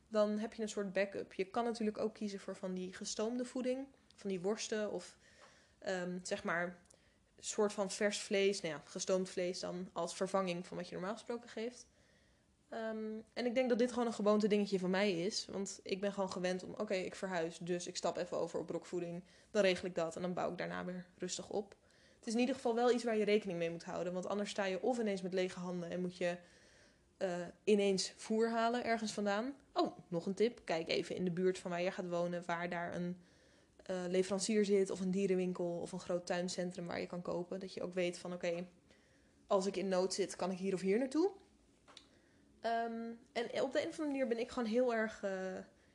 Dan 0.08 0.40
heb 0.40 0.54
je 0.54 0.62
een 0.62 0.70
soort 0.70 0.94
backup. 0.94 1.34
Je 1.34 1.46
kan 1.46 1.63
natuurlijk 1.63 1.98
ook 1.98 2.13
kiezen 2.13 2.40
voor 2.40 2.56
van 2.56 2.74
die 2.74 2.94
gestoomde 2.94 3.46
voeding. 3.46 3.88
Van 4.16 4.30
die 4.30 4.42
worsten 4.42 4.92
of 4.92 5.18
um, 5.88 6.20
zeg 6.24 6.44
maar 6.44 6.80
soort 7.45 7.74
van 7.74 7.91
vers 7.91 8.19
vlees, 8.19 8.62
nou 8.62 8.74
ja, 8.74 8.81
gestoomd 8.86 9.29
vlees 9.29 9.60
dan 9.60 9.89
als 9.93 10.15
vervanging 10.15 10.67
van 10.67 10.77
wat 10.77 10.88
je 10.88 10.93
normaal 10.93 11.13
gesproken 11.13 11.50
geeft. 11.50 11.86
Ehm, 12.69 13.19
en 13.33 13.45
ik 13.45 13.55
denk 13.55 13.69
dat 13.69 13.79
dit 13.79 13.91
gewoon 13.91 14.07
een 14.07 14.13
gewoonte 14.13 14.48
dingetje 14.48 14.79
van 14.79 14.89
mij 14.89 15.12
is. 15.12 15.48
Want 15.51 15.79
ik 15.83 16.00
ben 16.01 16.13
gewoon 16.13 16.31
gewend 16.31 16.63
om, 16.63 16.74
oké, 16.77 16.93
ik 16.93 17.15
verhuis, 17.15 17.57
dus 17.57 17.88
ik 17.88 17.95
stap 17.95 18.17
even 18.17 18.38
over 18.38 18.60
op 18.60 18.65
brokvoeding. 18.67 19.24
Dan 19.51 19.62
regel 19.62 19.88
ik 19.88 19.95
dat 19.95 20.15
en 20.15 20.21
dan 20.21 20.33
bouw 20.33 20.51
ik 20.51 20.57
daarna 20.57 20.86
weer 20.86 21.05
rustig 21.17 21.50
op. 21.50 21.75
Het 22.17 22.27
is 22.27 22.33
in 22.33 22.39
ieder 22.39 22.55
geval 22.55 22.75
wel 22.75 22.91
iets 22.91 23.03
waar 23.03 23.17
je 23.17 23.24
rekening 23.24 23.57
mee 23.60 23.71
moet 23.71 23.83
houden. 23.83 24.13
Want 24.13 24.27
anders 24.27 24.50
sta 24.50 24.65
je 24.65 24.81
of 24.81 25.00
ineens 25.00 25.21
met 25.21 25.33
lege 25.33 25.60
handen 25.60 25.89
en 25.89 26.01
moet 26.01 26.17
je 26.17 26.38
uh, 27.17 27.29
ineens 27.63 28.13
voer 28.17 28.50
halen 28.50 28.83
ergens 28.83 29.12
vandaan. 29.12 29.55
Oh, 29.74 29.98
nog 30.07 30.25
een 30.25 30.33
tip. 30.33 30.62
Kijk 30.63 30.88
even 30.88 31.15
in 31.15 31.25
de 31.25 31.31
buurt 31.31 31.60
van 31.60 31.71
waar 31.71 31.81
je 31.81 31.91
gaat 31.91 32.10
wonen, 32.10 32.43
waar 32.45 32.69
daar 32.69 32.95
een 32.95 33.17
uh, 33.90 33.98
leverancier 34.08 34.66
zit, 34.66 34.90
of 34.90 35.00
een 35.00 35.12
dierenwinkel 35.12 35.80
of 35.82 35.92
een 35.92 36.00
groot 36.00 36.26
tuincentrum 36.26 36.88
waar 36.88 37.00
je 37.00 37.08
kan 37.08 37.22
kopen. 37.22 37.60
Dat 37.60 37.74
je 37.74 37.82
ook 37.82 37.94
weet 37.94 38.18
van 38.18 38.34
oké, 38.34 38.68
als 39.48 39.66
ik 39.66 39.76
in 39.76 39.88
nood 39.88 40.14
zit, 40.14 40.36
kan 40.36 40.52
ik 40.52 40.58
hier 40.58 40.74
of 40.74 40.82
hier 40.82 40.98
naartoe. 40.98 41.32
Um, 42.66 43.20
en 43.32 43.64
op 43.64 43.72
de 43.74 43.82
een 43.82 43.88
of 43.88 44.00
andere 44.00 44.06
manier 44.06 44.28
ben 44.28 44.40
ik 44.40 44.52
gewoon 44.52 44.70
heel 44.70 44.94
erg. 44.94 45.24
Uh, 45.24 45.32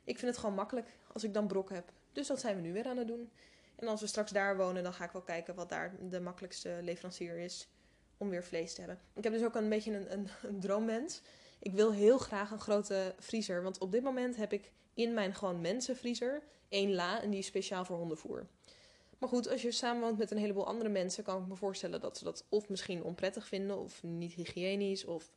ik 0.03 0.19
vind 0.19 0.31
het 0.31 0.37
gewoon 0.37 0.55
makkelijk 0.55 0.87
als 1.13 1.23
ik 1.23 1.33
dan 1.33 1.47
brok 1.47 1.69
heb. 1.69 1.91
Dus 2.11 2.27
dat 2.27 2.39
zijn 2.39 2.55
we 2.55 2.61
nu 2.61 2.73
weer 2.73 2.87
aan 2.87 2.97
het 2.97 3.07
doen. 3.07 3.31
En 3.75 3.87
als 3.87 4.01
we 4.01 4.07
straks 4.07 4.31
daar 4.31 4.57
wonen, 4.57 4.83
dan 4.83 4.93
ga 4.93 5.03
ik 5.03 5.11
wel 5.11 5.21
kijken 5.21 5.55
wat 5.55 5.69
daar 5.69 5.95
de 6.09 6.19
makkelijkste 6.19 6.79
leverancier 6.81 7.37
is 7.37 7.69
om 8.17 8.29
weer 8.29 8.43
vlees 8.43 8.73
te 8.73 8.81
hebben. 8.81 8.99
Ik 9.13 9.23
heb 9.23 9.33
dus 9.33 9.43
ook 9.43 9.55
een 9.55 9.69
beetje 9.69 9.93
een, 10.11 10.29
een. 10.51 11.09
Ik 11.59 11.73
wil 11.73 11.93
heel 11.93 12.17
graag 12.17 12.51
een 12.51 12.59
grote 12.59 13.15
vriezer. 13.19 13.63
Want 13.63 13.77
op 13.77 13.91
dit 13.91 14.03
moment 14.03 14.35
heb 14.35 14.53
ik 14.53 14.71
in 14.97 15.13
mijn 15.13 15.35
gewoon 15.35 15.61
mensenvriezer 15.61 16.41
één 16.69 16.93
la 16.93 17.21
en 17.21 17.29
die 17.29 17.39
is 17.39 17.45
speciaal 17.45 17.85
voor 17.85 17.97
hondenvoer. 17.97 18.47
Maar 19.17 19.29
goed, 19.29 19.49
als 19.49 19.61
je 19.61 19.71
samenwoont 19.71 20.17
met 20.17 20.31
een 20.31 20.37
heleboel 20.37 20.67
andere 20.67 20.89
mensen, 20.89 21.23
kan 21.23 21.41
ik 21.41 21.47
me 21.47 21.55
voorstellen 21.55 22.01
dat 22.01 22.17
ze 22.17 22.23
dat 22.23 22.45
of 22.49 22.69
misschien 22.69 23.03
onprettig 23.03 23.47
vinden, 23.47 23.77
of 23.77 24.03
niet 24.03 24.33
hygiënisch, 24.33 25.05
of 25.05 25.31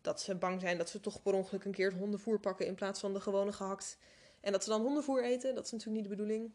dat 0.00 0.20
ze 0.20 0.34
bang 0.34 0.60
zijn 0.60 0.78
dat 0.78 0.88
ze 0.88 1.00
toch 1.00 1.22
per 1.22 1.34
ongeluk 1.34 1.64
een 1.64 1.72
keer 1.72 1.94
hondenvoer 1.94 2.40
pakken 2.40 2.66
in 2.66 2.74
plaats 2.74 3.00
van 3.00 3.12
de 3.12 3.20
gewone 3.20 3.52
gehakt. 3.52 3.98
En 4.40 4.52
dat 4.52 4.64
ze 4.64 4.70
dan 4.70 4.80
hondenvoer 4.80 5.24
eten, 5.24 5.54
dat 5.54 5.64
is 5.64 5.70
natuurlijk 5.70 6.00
niet 6.00 6.10
de 6.10 6.16
bedoeling. 6.16 6.52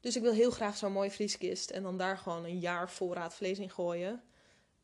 Dus 0.00 0.16
ik 0.16 0.22
wil 0.22 0.32
heel 0.32 0.50
graag 0.50 0.76
zo'n 0.76 0.92
mooie 0.92 1.10
vrieskist 1.10 1.70
en 1.70 1.82
dan 1.82 1.98
daar 1.98 2.18
gewoon 2.18 2.44
een 2.44 2.58
jaar 2.58 2.90
voorraad 2.90 3.34
vlees 3.34 3.58
in 3.58 3.70
gooien. 3.70 4.22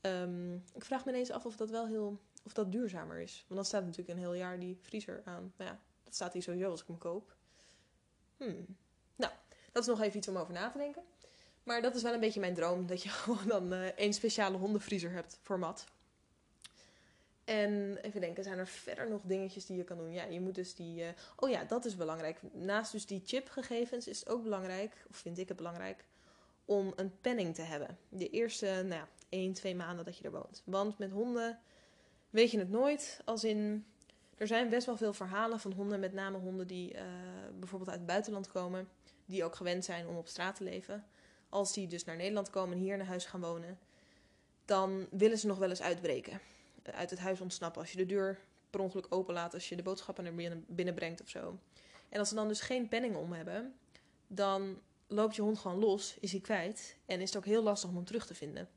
Um, 0.01 0.55
ik 0.75 0.85
vraag 0.85 1.05
me 1.05 1.11
ineens 1.11 1.31
af 1.31 1.47
of 1.47 1.57
dat 1.57 1.71
wel 1.71 1.87
heel 1.87 2.19
of 2.45 2.53
dat 2.53 2.73
duurzamer 2.73 3.21
is. 3.21 3.45
Want 3.49 3.55
dan 3.55 3.65
staat 3.65 3.85
natuurlijk 3.85 4.09
een 4.09 4.19
heel 4.19 4.35
jaar 4.35 4.59
die 4.59 4.79
vriezer 4.81 5.23
aan. 5.25 5.53
Ja, 5.59 5.81
dat 6.09 6.17
staat 6.17 6.33
hier 6.33 6.43
sowieso 6.43 6.71
als 6.71 6.81
ik 6.81 6.87
hem 6.87 6.99
koop. 6.99 7.37
Hmm. 8.37 8.77
Nou, 9.17 9.33
dat 9.73 9.83
is 9.83 9.89
nog 9.89 10.01
even 10.01 10.19
iets 10.19 10.29
om 10.29 10.37
over 10.37 10.53
na 10.53 10.71
te 10.71 10.79
denken. 10.79 11.03
Maar 11.63 11.83
dat 11.83 11.95
is 11.95 12.03
wel 12.03 12.13
een 12.13 12.21
beetje 12.21 12.41
mijn 12.41 12.55
droom. 12.55 12.87
Dat 12.87 13.03
je 13.03 13.09
gewoon 13.25 13.47
dan 13.49 13.73
uh, 13.73 13.87
één 13.87 14.13
speciale 14.13 14.57
hondenvriezer 14.57 15.11
hebt 15.11 15.39
voor 15.43 15.59
mat. 15.59 15.85
En 17.45 17.97
even 17.97 18.21
denken, 18.21 18.45
zijn 18.45 18.59
er 18.59 18.67
verder 18.67 19.09
nog 19.09 19.21
dingetjes 19.25 19.67
die 19.67 19.77
je 19.77 19.85
kan 19.85 19.97
doen? 19.97 20.13
Ja, 20.13 20.25
je 20.25 20.41
moet 20.41 20.55
dus 20.55 20.75
die. 20.75 21.03
Uh, 21.03 21.09
oh 21.37 21.51
ja, 21.51 21.65
dat 21.65 21.85
is 21.85 21.97
belangrijk. 21.97 22.41
Naast 22.53 22.93
dus 22.93 23.07
die 23.07 23.23
chipgegevens 23.25 24.09
is 24.09 24.21
het 24.21 24.29
ook 24.29 24.43
belangrijk, 24.43 25.07
of 25.11 25.17
vind 25.17 25.39
ik 25.39 25.49
het 25.49 25.57
belangrijk, 25.57 26.05
om 26.65 26.93
een 26.97 27.21
penning 27.21 27.55
te 27.55 27.63
hebben. 27.63 27.99
De 28.09 28.31
eerste, 28.31 28.67
nou 28.67 28.89
ja, 28.89 29.09
1, 29.29 29.53
2 29.53 29.75
maanden 29.75 30.05
dat 30.05 30.19
je 30.19 30.25
er 30.25 30.31
woont. 30.31 30.63
Want 30.65 30.99
met 30.99 31.11
honden 31.11 31.61
weet 32.31 32.51
je 32.51 32.59
het 32.59 32.71
nooit. 32.71 33.21
Als 33.25 33.45
in. 33.45 33.87
Er 34.39 34.47
zijn 34.47 34.69
best 34.69 34.87
wel 34.87 34.97
veel 34.97 35.13
verhalen 35.13 35.61
van 35.61 35.73
honden, 35.73 36.01
met 36.01 36.13
name 36.13 36.39
honden 36.39 36.67
die 36.67 36.95
uh, 36.95 37.01
bijvoorbeeld 37.59 37.91
uit 37.91 37.99
het 37.99 38.09
buitenland 38.09 38.49
komen, 38.49 38.89
die 39.25 39.45
ook 39.45 39.55
gewend 39.55 39.85
zijn 39.85 40.07
om 40.07 40.17
op 40.17 40.29
straat 40.29 40.57
te 40.57 40.65
leven. 40.65 41.05
Als 41.49 41.73
die 41.73 41.87
dus 41.87 42.05
naar 42.05 42.17
Nederland 42.17 42.51
komen 42.51 42.77
en 42.77 42.83
hier 42.83 42.97
naar 42.97 43.07
huis 43.07 43.25
gaan 43.25 43.41
wonen, 43.41 43.79
dan 44.65 45.07
willen 45.11 45.39
ze 45.39 45.47
nog 45.47 45.59
wel 45.59 45.69
eens 45.69 45.83
uitbreken 45.83 46.41
uit 46.95 47.11
het 47.11 47.19
huis 47.19 47.41
ontsnappen 47.41 47.81
als 47.81 47.91
je 47.91 47.97
de 47.97 48.07
deur 48.07 48.39
per 48.71 48.81
ongeluk 48.81 49.07
openlaat 49.09 49.55
als 49.55 49.69
je 49.69 49.77
de 49.77 49.83
boodschappen 49.83 50.27
er 50.27 50.35
binnen, 50.35 50.65
binnenbrengt 50.69 51.21
of 51.21 51.29
zo. 51.29 51.59
En 52.09 52.19
als 52.19 52.29
ze 52.29 52.35
dan 52.35 52.49
dus 52.49 52.61
geen 52.61 52.89
penning 52.89 53.17
om 53.17 53.33
hebben, 53.33 53.75
dan 54.27 54.79
loopt 55.07 55.37
je 55.37 55.43
hond 55.43 55.59
gewoon 55.59 55.79
los, 55.79 56.17
is 56.21 56.31
hij 56.31 56.41
kwijt 56.41 56.97
en 57.07 57.21
is 57.21 57.29
het 57.29 57.39
ook 57.39 57.45
heel 57.45 57.63
lastig 57.63 57.89
om 57.89 57.97
hem 57.97 58.05
terug 58.05 58.27
te 58.27 58.35
vinden. 58.35 58.69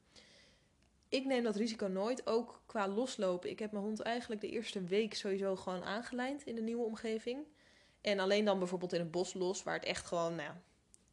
Ik 1.12 1.26
neem 1.26 1.44
dat 1.44 1.56
risico 1.56 1.88
nooit, 1.88 2.28
ook 2.28 2.62
qua 2.66 2.88
loslopen. 2.88 3.50
Ik 3.50 3.60
heb 3.60 3.72
mijn 3.72 3.84
hond 3.84 4.02
eigenlijk 4.02 4.42
de 4.42 4.50
eerste 4.50 4.84
week 4.84 5.14
sowieso 5.14 5.56
gewoon 5.56 5.84
aangelijnd 5.84 6.44
in 6.44 6.56
de 6.56 6.62
nieuwe 6.62 6.86
omgeving. 6.86 7.48
En 8.02 8.20
alleen 8.20 8.46
dan 8.46 8.60
bijvoorbeeld 8.60 8.94
in 8.94 9.00
het 9.00 9.12
bos 9.12 9.34
los, 9.34 9.64
waar 9.64 9.74
het 9.74 9.86
echt 9.86 10.06
gewoon 10.06 10.36
nou, 10.36 10.52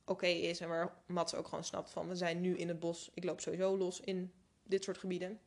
oké 0.04 0.26
is 0.26 0.60
en 0.60 0.68
waar 0.68 0.94
Mats 1.06 1.34
ook 1.34 1.48
gewoon 1.48 1.64
snapt 1.64 1.90
van 1.90 2.08
we 2.08 2.14
zijn 2.14 2.40
nu 2.40 2.56
in 2.56 2.68
het 2.68 2.78
bos. 2.80 3.10
Ik 3.14 3.24
loop 3.24 3.40
sowieso 3.40 3.76
los 3.76 4.00
in 4.00 4.32
dit 4.62 4.84
soort 4.84 4.98
gebieden. 4.98 5.40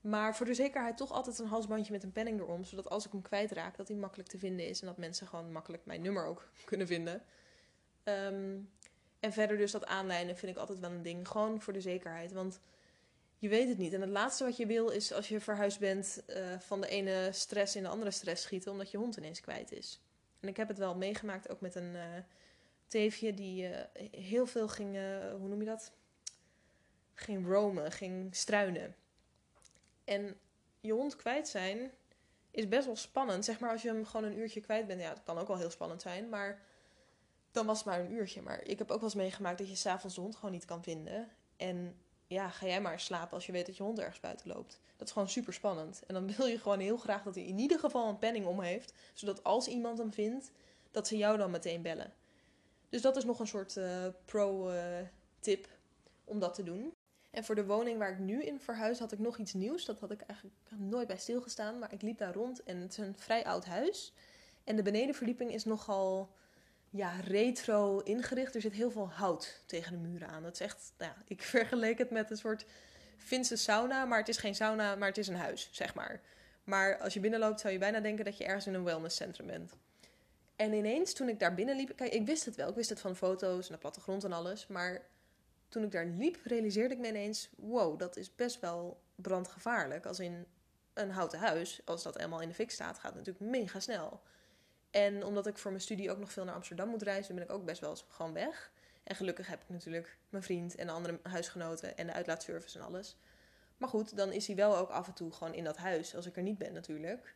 Maar 0.00 0.36
voor 0.36 0.46
de 0.46 0.54
zekerheid 0.54 0.96
toch 0.96 1.12
altijd 1.12 1.38
een 1.38 1.46
halsbandje 1.46 1.92
met 1.92 2.02
een 2.02 2.12
penning 2.12 2.40
erom. 2.40 2.64
Zodat 2.64 2.88
als 2.90 3.06
ik 3.06 3.12
hem 3.12 3.22
kwijtraak, 3.22 3.76
dat 3.76 3.88
hij 3.88 3.96
makkelijk 3.96 4.28
te 4.28 4.38
vinden 4.38 4.68
is. 4.68 4.80
En 4.80 4.86
dat 4.86 4.96
mensen 4.96 5.26
gewoon 5.26 5.52
makkelijk 5.52 5.84
mijn 5.86 6.02
nummer 6.02 6.26
ook 6.26 6.48
kunnen 6.64 6.86
vinden. 6.86 7.22
Um, 8.04 8.70
en 9.20 9.32
verder 9.32 9.56
dus 9.56 9.72
dat 9.72 9.86
aanlijnen 9.86 10.36
vind 10.36 10.52
ik 10.52 10.58
altijd 10.58 10.80
wel 10.80 10.90
een 10.90 11.02
ding. 11.02 11.28
Gewoon 11.28 11.60
voor 11.60 11.72
de 11.72 11.80
zekerheid. 11.80 12.32
Want 12.32 12.60
je 13.38 13.48
weet 13.48 13.68
het 13.68 13.78
niet. 13.78 13.92
En 13.92 14.00
het 14.00 14.10
laatste 14.10 14.44
wat 14.44 14.56
je 14.56 14.66
wil 14.66 14.88
is 14.88 15.12
als 15.12 15.28
je 15.28 15.40
verhuisd 15.40 15.78
bent 15.78 16.22
uh, 16.26 16.58
van 16.58 16.80
de 16.80 16.88
ene 16.88 17.28
stress 17.32 17.76
in 17.76 17.82
de 17.82 17.88
andere 17.88 18.10
stress 18.10 18.42
schieten. 18.42 18.72
Omdat 18.72 18.90
je 18.90 18.98
hond 18.98 19.16
ineens 19.16 19.40
kwijt 19.40 19.72
is. 19.72 20.00
En 20.40 20.48
ik 20.48 20.56
heb 20.56 20.68
het 20.68 20.78
wel 20.78 20.96
meegemaakt 20.96 21.48
ook 21.48 21.60
met 21.60 21.74
een 21.74 21.94
uh, 21.94 22.02
teefje 22.86 23.34
die 23.34 23.68
uh, 23.68 23.78
heel 24.10 24.46
veel 24.46 24.68
ging, 24.68 24.96
hoe 25.38 25.48
noem 25.48 25.60
je 25.60 25.66
dat? 25.66 25.92
Ging 27.14 27.46
roamen, 27.46 27.92
ging 27.92 28.34
struinen. 28.34 28.96
En 30.04 30.36
je 30.80 30.92
hond 30.92 31.16
kwijt 31.16 31.48
zijn 31.48 31.90
is 32.50 32.68
best 32.68 32.86
wel 32.86 32.96
spannend. 32.96 33.44
Zeg 33.44 33.60
maar 33.60 33.70
als 33.70 33.82
je 33.82 33.88
hem 33.88 34.06
gewoon 34.06 34.26
een 34.26 34.38
uurtje 34.38 34.60
kwijt 34.60 34.86
bent. 34.86 35.00
Ja, 35.00 35.08
dat 35.08 35.22
kan 35.22 35.38
ook 35.38 35.48
wel 35.48 35.58
heel 35.58 35.70
spannend 35.70 36.02
zijn. 36.02 36.28
Maar 36.28 36.62
dan 37.50 37.66
was 37.66 37.78
het 37.78 37.86
maar 37.86 38.00
een 38.00 38.12
uurtje. 38.12 38.42
Maar 38.42 38.62
ik 38.62 38.78
heb 38.78 38.90
ook 38.90 39.00
wel 39.00 39.08
eens 39.08 39.18
meegemaakt 39.18 39.58
dat 39.58 39.68
je 39.68 39.74
s'avonds 39.74 40.14
de 40.14 40.20
hond 40.20 40.36
gewoon 40.36 40.52
niet 40.52 40.64
kan 40.64 40.82
vinden. 40.82 41.28
En 41.56 41.96
ja, 42.28 42.48
ga 42.48 42.66
jij 42.66 42.80
maar 42.80 43.00
slapen 43.00 43.34
als 43.34 43.46
je 43.46 43.52
weet 43.52 43.66
dat 43.66 43.76
je 43.76 43.82
hond 43.82 43.98
ergens 43.98 44.20
buiten 44.20 44.48
loopt. 44.48 44.80
Dat 44.96 45.06
is 45.06 45.12
gewoon 45.12 45.28
super 45.28 45.52
spannend. 45.52 46.02
En 46.06 46.14
dan 46.14 46.36
wil 46.36 46.46
je 46.46 46.58
gewoon 46.58 46.80
heel 46.80 46.96
graag 46.96 47.22
dat 47.22 47.34
hij 47.34 47.44
in 47.44 47.58
ieder 47.58 47.78
geval 47.78 48.08
een 48.08 48.18
penning 48.18 48.46
om 48.46 48.60
heeft. 48.60 48.92
Zodat 49.12 49.44
als 49.44 49.68
iemand 49.68 49.98
hem 49.98 50.12
vindt, 50.12 50.50
dat 50.90 51.08
ze 51.08 51.16
jou 51.16 51.36
dan 51.36 51.50
meteen 51.50 51.82
bellen. 51.82 52.12
Dus 52.88 53.02
dat 53.02 53.16
is 53.16 53.24
nog 53.24 53.40
een 53.40 53.46
soort 53.46 53.76
uh, 53.76 54.06
pro-tip 54.24 55.66
uh, 55.66 55.72
om 56.24 56.38
dat 56.38 56.54
te 56.54 56.62
doen. 56.62 56.92
En 57.30 57.44
voor 57.44 57.54
de 57.54 57.66
woning 57.66 57.98
waar 57.98 58.12
ik 58.12 58.18
nu 58.18 58.42
in 58.42 58.60
verhuis 58.60 58.98
had 58.98 59.12
ik 59.12 59.18
nog 59.18 59.38
iets 59.38 59.52
nieuws. 59.52 59.84
Dat 59.84 60.00
had 60.00 60.10
ik 60.10 60.20
eigenlijk 60.20 60.58
nooit 60.76 61.06
bij 61.06 61.18
stilgestaan. 61.18 61.78
Maar 61.78 61.92
ik 61.92 62.02
liep 62.02 62.18
daar 62.18 62.34
rond 62.34 62.62
en 62.62 62.76
het 62.76 62.90
is 62.90 62.98
een 62.98 63.18
vrij 63.18 63.44
oud 63.44 63.64
huis. 63.64 64.12
En 64.64 64.76
de 64.76 64.82
benedenverdieping 64.82 65.52
is 65.52 65.64
nogal 65.64 66.30
ja, 66.90 67.20
retro 67.20 67.98
ingericht. 67.98 68.54
Er 68.54 68.60
zit 68.60 68.72
heel 68.72 68.90
veel 68.90 69.10
hout 69.10 69.62
tegen 69.66 69.92
de 69.92 70.08
muren 70.08 70.28
aan. 70.28 70.42
Dat 70.42 70.52
is 70.52 70.60
echt, 70.60 70.92
nou 70.98 71.12
ja, 71.12 71.22
ik 71.26 71.42
vergeleek 71.54 71.98
het 71.98 72.10
met 72.10 72.30
een 72.30 72.36
soort 72.36 72.64
Finse 73.16 73.56
sauna. 73.56 74.04
Maar 74.04 74.18
het 74.18 74.28
is 74.28 74.36
geen 74.36 74.54
sauna, 74.54 74.94
maar 74.94 75.08
het 75.08 75.18
is 75.18 75.28
een 75.28 75.36
huis, 75.36 75.68
zeg 75.72 75.94
maar. 75.94 76.20
Maar 76.64 76.98
als 76.98 77.14
je 77.14 77.20
binnenloopt 77.20 77.60
zou 77.60 77.72
je 77.72 77.78
bijna 77.78 78.00
denken 78.00 78.24
dat 78.24 78.38
je 78.38 78.44
ergens 78.44 78.66
in 78.66 78.74
een 78.74 78.84
wellnesscentrum 78.84 79.46
bent. 79.46 79.72
En 80.56 80.72
ineens 80.72 81.12
toen 81.12 81.28
ik 81.28 81.38
daar 81.38 81.54
binnen 81.54 81.76
liep... 81.76 81.96
Kijk, 81.96 82.12
ik 82.12 82.26
wist 82.26 82.44
het 82.44 82.56
wel. 82.56 82.68
Ik 82.68 82.74
wist 82.74 82.90
het 82.90 83.00
van 83.00 83.16
foto's 83.16 83.66
en 83.66 83.72
de 83.72 83.78
plattegrond 83.78 84.24
en 84.24 84.32
alles. 84.32 84.66
Maar 84.66 85.02
toen 85.68 85.82
ik 85.82 85.92
daar 85.92 86.06
liep, 86.06 86.38
realiseerde 86.44 86.94
ik 86.94 87.00
me 87.00 87.08
ineens: 87.08 87.48
wow, 87.56 87.98
dat 87.98 88.16
is 88.16 88.34
best 88.34 88.60
wel 88.60 89.00
brandgevaarlijk. 89.14 90.06
Als 90.06 90.18
in 90.18 90.46
een 90.94 91.10
houten 91.10 91.38
huis, 91.38 91.80
als 91.84 92.02
dat 92.02 92.18
eenmaal 92.18 92.40
in 92.40 92.48
de 92.48 92.54
fik 92.54 92.70
staat, 92.70 92.98
gaat 92.98 93.14
het 93.14 93.26
natuurlijk 93.26 93.50
mega 93.50 93.80
snel. 93.80 94.20
En 94.90 95.24
omdat 95.24 95.46
ik 95.46 95.58
voor 95.58 95.70
mijn 95.70 95.82
studie 95.82 96.10
ook 96.10 96.18
nog 96.18 96.32
veel 96.32 96.44
naar 96.44 96.54
Amsterdam 96.54 96.88
moet 96.88 97.02
reizen, 97.02 97.34
ben 97.34 97.44
ik 97.44 97.50
ook 97.50 97.64
best 97.64 97.80
wel 97.80 97.90
eens 97.90 98.04
gewoon 98.08 98.32
weg. 98.32 98.72
En 99.04 99.16
gelukkig 99.16 99.46
heb 99.46 99.62
ik 99.62 99.68
natuurlijk 99.68 100.18
mijn 100.28 100.42
vriend 100.42 100.74
en 100.74 100.86
de 100.86 100.92
andere 100.92 101.18
huisgenoten 101.22 101.96
en 101.96 102.06
de 102.06 102.12
uitlaatservice 102.12 102.78
en 102.78 102.84
alles. 102.84 103.16
Maar 103.76 103.88
goed, 103.88 104.16
dan 104.16 104.32
is 104.32 104.46
hij 104.46 104.56
wel 104.56 104.76
ook 104.76 104.90
af 104.90 105.06
en 105.06 105.14
toe 105.14 105.32
gewoon 105.32 105.54
in 105.54 105.64
dat 105.64 105.76
huis, 105.76 106.16
als 106.16 106.26
ik 106.26 106.36
er 106.36 106.42
niet 106.42 106.58
ben 106.58 106.72
natuurlijk. 106.72 107.34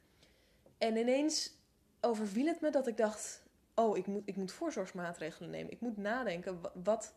En 0.79 0.97
ineens 0.97 1.53
overviel 2.01 2.47
het 2.47 2.61
me 2.61 2.71
dat 2.71 2.87
ik 2.87 2.97
dacht: 2.97 3.43
oh, 3.75 3.97
ik 3.97 4.07
moet, 4.07 4.23
ik 4.25 4.37
moet 4.37 4.53
voorzorgsmaatregelen 4.53 5.51
nemen. 5.51 5.73
Ik 5.73 5.81
moet 5.81 5.97
nadenken, 5.97 6.61
wat, 6.75 7.15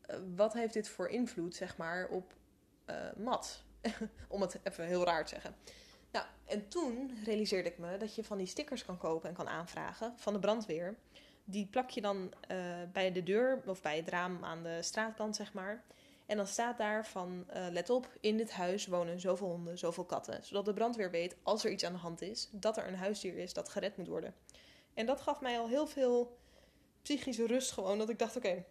eh, 0.00 0.16
wat 0.36 0.52
heeft 0.52 0.72
dit 0.72 0.88
voor 0.88 1.08
invloed, 1.08 1.54
zeg 1.54 1.76
maar, 1.76 2.08
op 2.08 2.34
uh, 2.86 2.96
mat? 3.16 3.62
Om 4.28 4.40
het 4.40 4.58
even 4.62 4.84
heel 4.84 5.04
raar 5.04 5.24
te 5.24 5.34
zeggen. 5.34 5.54
Nou, 6.14 6.26
en 6.44 6.68
toen 6.68 7.18
realiseerde 7.24 7.68
ik 7.68 7.78
me 7.78 7.96
dat 7.96 8.14
je 8.14 8.24
van 8.24 8.38
die 8.38 8.46
stickers 8.46 8.84
kan 8.84 8.98
kopen 8.98 9.28
en 9.28 9.34
kan 9.34 9.48
aanvragen 9.48 10.12
van 10.16 10.32
de 10.32 10.38
brandweer. 10.38 10.96
Die 11.44 11.66
plak 11.66 11.90
je 11.90 12.00
dan 12.00 12.32
uh, 12.50 12.58
bij 12.92 13.12
de 13.12 13.22
deur 13.22 13.62
of 13.66 13.82
bij 13.82 13.96
het 13.96 14.08
raam 14.08 14.44
aan 14.44 14.62
de 14.62 14.82
straatkant, 14.82 15.36
zeg 15.36 15.52
maar. 15.52 15.84
En 16.26 16.36
dan 16.36 16.46
staat 16.46 16.78
daar 16.78 17.06
van, 17.06 17.46
uh, 17.56 17.66
let 17.70 17.90
op, 17.90 18.08
in 18.20 18.36
dit 18.36 18.52
huis 18.52 18.86
wonen 18.86 19.20
zoveel 19.20 19.48
honden, 19.48 19.78
zoveel 19.78 20.04
katten. 20.04 20.44
Zodat 20.44 20.64
de 20.64 20.72
brandweer 20.72 21.10
weet, 21.10 21.36
als 21.42 21.64
er 21.64 21.70
iets 21.70 21.84
aan 21.84 21.92
de 21.92 21.98
hand 21.98 22.22
is, 22.22 22.48
dat 22.52 22.76
er 22.76 22.86
een 22.86 22.96
huisdier 22.96 23.36
is 23.36 23.52
dat 23.52 23.68
gered 23.68 23.96
moet 23.96 24.08
worden. 24.08 24.34
En 24.94 25.06
dat 25.06 25.20
gaf 25.20 25.40
mij 25.40 25.58
al 25.58 25.68
heel 25.68 25.86
veel 25.86 26.38
psychische 27.02 27.46
rust 27.46 27.72
gewoon. 27.72 27.98
Dat 27.98 28.08
ik 28.08 28.18
dacht, 28.18 28.36
oké, 28.36 28.64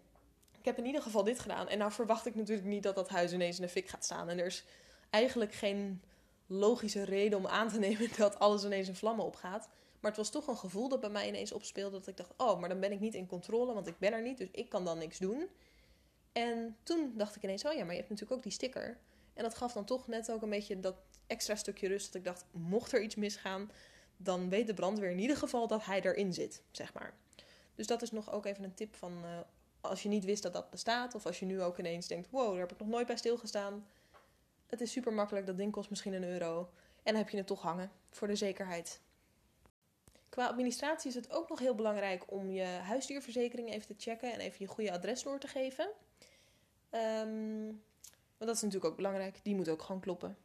ik 0.59 0.65
heb 0.65 0.77
in 0.77 0.85
ieder 0.85 1.01
geval 1.01 1.23
dit 1.23 1.39
gedaan. 1.39 1.67
En 1.67 1.77
nou 1.77 1.91
verwacht 1.91 2.25
ik 2.25 2.35
natuurlijk 2.35 2.67
niet 2.67 2.83
dat 2.83 2.95
dat 2.95 3.09
huis 3.09 3.33
ineens 3.33 3.55
in 3.55 3.65
de 3.65 3.69
fik 3.69 3.89
gaat 3.89 4.03
staan. 4.03 4.29
En 4.29 4.39
er 4.39 4.45
is 4.45 4.65
eigenlijk 5.09 5.53
geen 5.53 6.01
logische 6.47 7.03
reden 7.03 7.37
om 7.37 7.47
aan 7.47 7.69
te 7.69 7.79
nemen 7.87 8.09
dat 8.17 8.39
alles 8.39 8.63
ineens 8.63 8.87
in 8.87 8.95
vlammen 8.95 9.25
opgaat. 9.25 9.69
Maar 9.99 10.11
het 10.11 10.19
was 10.19 10.29
toch 10.29 10.47
een 10.47 10.57
gevoel 10.57 10.89
dat 10.89 10.99
bij 10.99 11.09
mij 11.09 11.27
ineens 11.27 11.51
opspeelde. 11.51 11.97
Dat 11.97 12.07
ik 12.07 12.17
dacht, 12.17 12.33
oh, 12.37 12.59
maar 12.59 12.69
dan 12.69 12.79
ben 12.79 12.91
ik 12.91 12.99
niet 12.99 13.13
in 13.13 13.27
controle, 13.27 13.73
want 13.73 13.87
ik 13.87 13.97
ben 13.97 14.13
er 14.13 14.21
niet. 14.21 14.37
Dus 14.37 14.47
ik 14.51 14.69
kan 14.69 14.85
dan 14.85 14.97
niks 14.97 15.17
doen. 15.17 15.49
En 16.31 16.77
toen 16.83 17.13
dacht 17.17 17.35
ik 17.35 17.43
ineens, 17.43 17.65
oh 17.65 17.73
ja, 17.73 17.79
maar 17.79 17.93
je 17.93 17.99
hebt 17.99 18.09
natuurlijk 18.09 18.37
ook 18.37 18.43
die 18.43 18.51
sticker. 18.51 18.97
En 19.33 19.43
dat 19.43 19.55
gaf 19.55 19.73
dan 19.73 19.85
toch 19.85 20.07
net 20.07 20.31
ook 20.31 20.41
een 20.41 20.49
beetje 20.49 20.79
dat 20.79 20.95
extra 21.27 21.55
stukje 21.55 21.87
rust. 21.87 22.05
Dat 22.05 22.15
ik 22.15 22.23
dacht, 22.23 22.45
mocht 22.51 22.91
er 22.91 23.01
iets 23.01 23.15
misgaan, 23.15 23.71
dan 24.17 24.49
weet 24.49 24.67
de 24.67 24.73
brandweer 24.73 25.11
in 25.11 25.19
ieder 25.19 25.37
geval 25.37 25.67
dat 25.67 25.85
hij 25.85 26.01
erin 26.01 26.33
zit, 26.33 26.61
zeg 26.71 26.93
maar. 26.93 27.13
Dus 27.75 27.87
dat 27.87 28.01
is 28.01 28.11
nog 28.11 28.31
ook 28.31 28.45
even 28.45 28.63
een 28.63 28.73
tip 28.73 28.95
van 28.95 29.11
uh, 29.23 29.39
als 29.81 30.03
je 30.03 30.09
niet 30.09 30.25
wist 30.25 30.43
dat 30.43 30.53
dat 30.53 30.69
bestaat. 30.69 31.15
Of 31.15 31.25
als 31.25 31.39
je 31.39 31.45
nu 31.45 31.61
ook 31.61 31.79
ineens 31.79 32.07
denkt, 32.07 32.29
wow, 32.29 32.51
daar 32.51 32.59
heb 32.59 32.71
ik 32.71 32.79
nog 32.79 32.87
nooit 32.87 33.07
bij 33.07 33.17
stilgestaan. 33.17 33.87
Het 34.73 34.81
is 34.81 34.91
super 34.91 35.13
makkelijk, 35.13 35.45
dat 35.45 35.57
ding 35.57 35.71
kost 35.71 35.89
misschien 35.89 36.13
een 36.13 36.23
euro. 36.23 36.69
En 37.03 37.13
dan 37.13 37.15
heb 37.15 37.29
je 37.29 37.37
het 37.37 37.47
toch 37.47 37.61
hangen, 37.61 37.91
voor 38.09 38.27
de 38.27 38.35
zekerheid. 38.35 39.01
Qua 40.29 40.47
administratie 40.47 41.09
is 41.09 41.15
het 41.15 41.31
ook 41.31 41.49
nog 41.49 41.59
heel 41.59 41.75
belangrijk 41.75 42.31
om 42.31 42.49
je 42.49 42.63
huisdierverzekering 42.63 43.69
even 43.69 43.87
te 43.87 43.93
checken 43.97 44.33
en 44.33 44.39
even 44.39 44.57
je 44.59 44.67
goede 44.67 44.91
adres 44.91 45.23
door 45.23 45.39
te 45.39 45.47
geven. 45.47 45.89
Um, 46.91 47.65
want 48.37 48.51
dat 48.51 48.55
is 48.55 48.61
natuurlijk 48.61 48.91
ook 48.91 48.95
belangrijk, 48.95 49.39
die 49.43 49.55
moet 49.55 49.69
ook 49.69 49.81
gewoon 49.81 50.01
kloppen. 50.01 50.37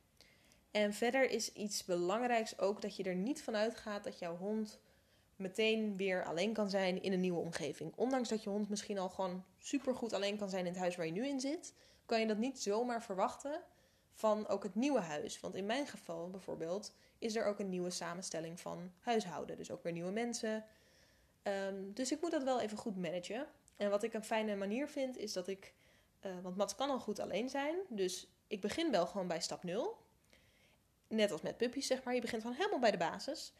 En 0.71 0.93
verder 0.93 1.31
is 1.31 1.53
iets 1.53 1.85
belangrijks 1.85 2.59
ook 2.59 2.83
dat 2.83 2.97
je 2.97 3.03
er 3.03 3.15
niet 3.15 3.43
van 3.43 3.57
uitgaat 3.57 4.05
dat 4.05 4.19
jouw 4.19 4.37
hond 4.37 4.81
meteen 5.37 5.97
weer 5.97 6.25
alleen 6.25 6.53
kan 6.53 6.71
zijn 6.71 7.03
in 7.03 7.13
een 7.13 7.21
nieuwe 7.21 7.41
omgeving. 7.41 7.93
Ondanks 7.97 8.29
dat 8.29 8.43
je 8.43 8.51
hond 8.51 8.69
misschien 8.69 8.99
al 8.99 9.09
gewoon 9.09 9.45
supergoed 9.59 10.13
alleen 10.13 10.37
kan 10.37 10.51
zijn 10.51 10.67
in 10.67 10.73
het 10.73 10.81
huis 10.81 10.97
waar 10.97 11.07
je 11.07 11.13
nu 11.13 11.27
in 11.27 11.41
zit, 11.41 11.75
kan 12.07 12.21
je 12.21 12.27
dat 12.27 12.39
niet 12.39 12.63
zomaar 12.63 13.03
verwachten 13.03 13.61
van 14.19 14.49
ook 14.49 14.63
het 14.63 14.75
nieuwe 14.75 15.01
huis. 15.01 15.41
Want 15.41 15.55
in 15.55 15.67
mijn 15.67 15.87
geval 15.87 16.31
bijvoorbeeld 16.31 16.93
is 17.19 17.37
er 17.37 17.47
ook 17.47 17.59
een 17.59 17.69
nieuwe 17.69 17.91
samenstelling 17.91 18.61
van 18.61 18.93
huishouden. 18.99 19.57
Dus 19.57 19.71
ook 19.71 19.83
weer 19.83 19.93
nieuwe 19.93 20.11
mensen. 20.11 20.65
Ehm, 21.43 21.93
dus 21.93 22.13
ik 22.13 22.21
moet 22.21 22.31
dat 22.31 22.43
wel 22.43 22.61
even 22.61 22.79
goed 22.79 22.97
managen. 22.97 23.47
En 23.77 23.91
wat 23.91 24.03
ik 24.03 24.15
een 24.15 24.25
fijne 24.25 24.57
manier 24.57 24.89
vind, 24.89 25.17
is 25.17 25.33
dat 25.33 25.49
ik. 25.49 25.75
Uh, 26.27 26.33
want 26.43 26.57
Mats 26.57 26.75
kan 26.75 26.91
al 26.91 27.01
goed 27.01 27.19
alleen 27.19 27.49
zijn. 27.49 27.77
Dus 27.89 28.27
ik 28.47 28.61
begin 28.61 28.91
wel 28.91 29.07
gewoon 29.07 29.29
bij 29.29 29.41
stap 29.41 29.63
0. 29.63 29.99
Net 31.09 31.33
als 31.33 31.41
met 31.41 31.57
puppies, 31.57 31.87
zeg 31.87 32.03
maar. 32.03 32.15
Je 32.15 32.21
begint 32.21 32.43
gewoon 32.43 32.57
helemaal 32.57 32.79
bij 32.79 32.91
de 32.91 32.97
basis. 32.97 33.53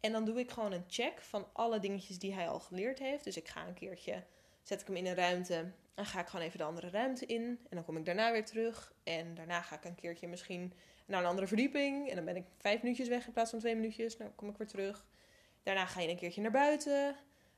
En 0.00 0.12
dan 0.12 0.24
doe 0.24 0.38
ik 0.38 0.50
gewoon 0.50 0.72
een 0.72 0.84
check 0.88 1.20
van 1.20 1.48
alle 1.52 1.80
dingetjes 1.80 2.18
die 2.18 2.34
hij 2.34 2.48
al 2.48 2.60
geleerd 2.60 2.98
heeft. 2.98 3.24
Dus 3.24 3.36
ik 3.36 3.48
ga 3.48 3.66
een 3.66 3.74
keertje, 3.74 4.24
zet 4.66 4.80
ik 4.80 4.86
hem 4.86 4.96
in 4.96 5.06
een 5.06 5.14
ruimte. 5.14 5.64
En 5.94 6.06
ga 6.06 6.20
ik 6.20 6.26
gewoon 6.26 6.46
even 6.46 6.58
de 6.58 6.64
andere 6.64 6.90
ruimte 6.90 7.26
in. 7.26 7.42
En 7.42 7.76
dan 7.76 7.84
kom 7.84 7.96
ik 7.96 8.04
daarna 8.04 8.32
weer 8.32 8.44
terug. 8.44 8.92
En 9.04 9.34
daarna 9.34 9.62
ga 9.62 9.76
ik 9.76 9.84
een 9.84 9.94
keertje 9.94 10.28
misschien 10.28 10.72
naar 11.06 11.20
een 11.20 11.28
andere 11.28 11.46
verdieping. 11.46 12.08
En 12.08 12.16
dan 12.16 12.24
ben 12.24 12.36
ik 12.36 12.44
vijf 12.58 12.82
minuutjes 12.82 13.08
weg 13.08 13.26
in 13.26 13.32
plaats 13.32 13.50
van 13.50 13.58
twee 13.58 13.74
minuutjes. 13.74 14.16
Dan 14.16 14.34
kom 14.34 14.48
ik 14.48 14.56
weer 14.56 14.66
terug. 14.66 15.06
Daarna 15.62 15.86
ga 15.86 16.00
je 16.00 16.08
een 16.08 16.16
keertje 16.16 16.40
naar 16.40 16.50
buiten. 16.50 17.16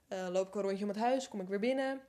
Uh, 0.09 0.29
loop 0.31 0.49
ik 0.49 0.55
een 0.55 0.62
rondje 0.62 0.83
om 0.83 0.90
het 0.90 0.99
huis. 0.99 1.29
Kom 1.29 1.40
ik 1.40 1.49
weer 1.49 1.59
binnen. 1.59 2.01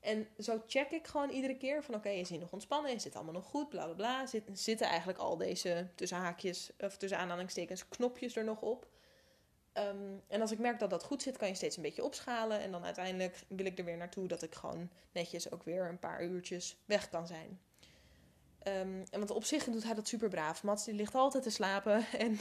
En 0.00 0.28
zo 0.38 0.62
check 0.66 0.90
ik 0.90 1.06
gewoon 1.06 1.30
iedere 1.30 1.56
keer 1.56 1.82
van 1.84 1.94
oké, 1.94 2.08
is 2.08 2.28
hij 2.28 2.38
nog 2.38 2.52
ontspannen? 2.52 2.92
Is 2.92 3.02
dit 3.02 3.14
allemaal 3.14 3.34
nog 3.34 3.44
goed? 3.44 3.68
Bla 3.68 3.84
bla 3.84 3.94
bla. 3.94 4.26
Zit, 4.26 4.42
zitten 4.52 4.86
eigenlijk 4.86 5.18
al 5.18 5.36
deze 5.36 5.86
tussen 5.94 6.18
haakjes 6.18 6.70
of 6.78 6.96
tussen 6.96 7.18
aanhalingstekens 7.18 7.88
knopjes 7.88 8.36
er 8.36 8.44
nog 8.44 8.60
op? 8.60 8.86
Ehm, 9.72 10.18
en 10.28 10.40
als 10.40 10.50
ik 10.50 10.58
merk 10.58 10.78
dat 10.78 10.90
dat 10.90 11.04
goed 11.04 11.22
zit, 11.22 11.36
kan 11.36 11.48
je 11.48 11.54
steeds 11.54 11.76
een 11.76 11.82
beetje 11.82 12.04
opschalen. 12.04 12.60
En 12.60 12.70
dan 12.70 12.84
uiteindelijk 12.84 13.42
wil 13.48 13.66
ik 13.66 13.78
er 13.78 13.84
weer 13.84 13.96
naartoe 13.96 14.28
dat 14.28 14.42
ik 14.42 14.54
gewoon 14.54 14.90
netjes 15.12 15.50
ook 15.50 15.62
weer 15.62 15.88
een 15.88 15.98
paar 15.98 16.24
uurtjes 16.24 16.76
weg 16.84 17.08
kan 17.08 17.26
zijn. 17.26 17.60
Um, 18.64 19.04
en 19.10 19.18
want 19.18 19.30
op 19.30 19.44
zich 19.44 19.64
doet 19.64 19.84
hij 19.84 19.94
dat 19.94 20.08
super 20.08 20.28
braaf. 20.28 20.62
Mats 20.62 20.84
die 20.84 20.94
ligt 20.94 21.14
altijd 21.14 21.42
te 21.42 21.50
slapen. 21.50 22.04
En 22.18 22.38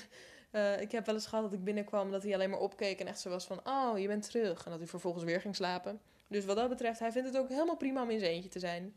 uh, 0.52 0.82
ik 0.82 0.92
heb 0.92 1.06
wel 1.06 1.15
eens 1.15 1.28
gehad 1.28 1.44
dat 1.44 1.54
ik 1.54 1.63
binnenkwam 1.63 2.12
dat 2.12 2.24
hij 2.24 2.34
alleen 2.34 2.50
maar 2.50 2.60
opkeek 2.60 3.00
en 3.00 3.08
echt 3.08 3.20
zo 3.20 3.30
was 3.30 3.46
van... 3.46 3.60
Oh, 3.63 4.00
je 4.00 4.08
bent 4.08 4.30
terug. 4.32 4.65
En 4.65 4.70
dat 4.70 4.80
hij 4.80 4.88
vervolgens 4.88 5.24
weer 5.24 5.42
ging 5.42 5.56
slapen. 5.56 6.02
Dus 6.28 6.46
wat 6.46 6.56
dat 6.56 6.70
betreft, 6.70 7.00
hij 7.00 7.12
vindt 7.12 7.28
het 7.28 7.38
ook 7.38 7.50
helemaal 7.50 7.78
prima 7.78 8.04
om 8.04 8.10
in 8.10 8.20
zijn 8.20 8.32
eentje 8.32 8.50
te 8.50 8.60
zijn. 8.60 8.96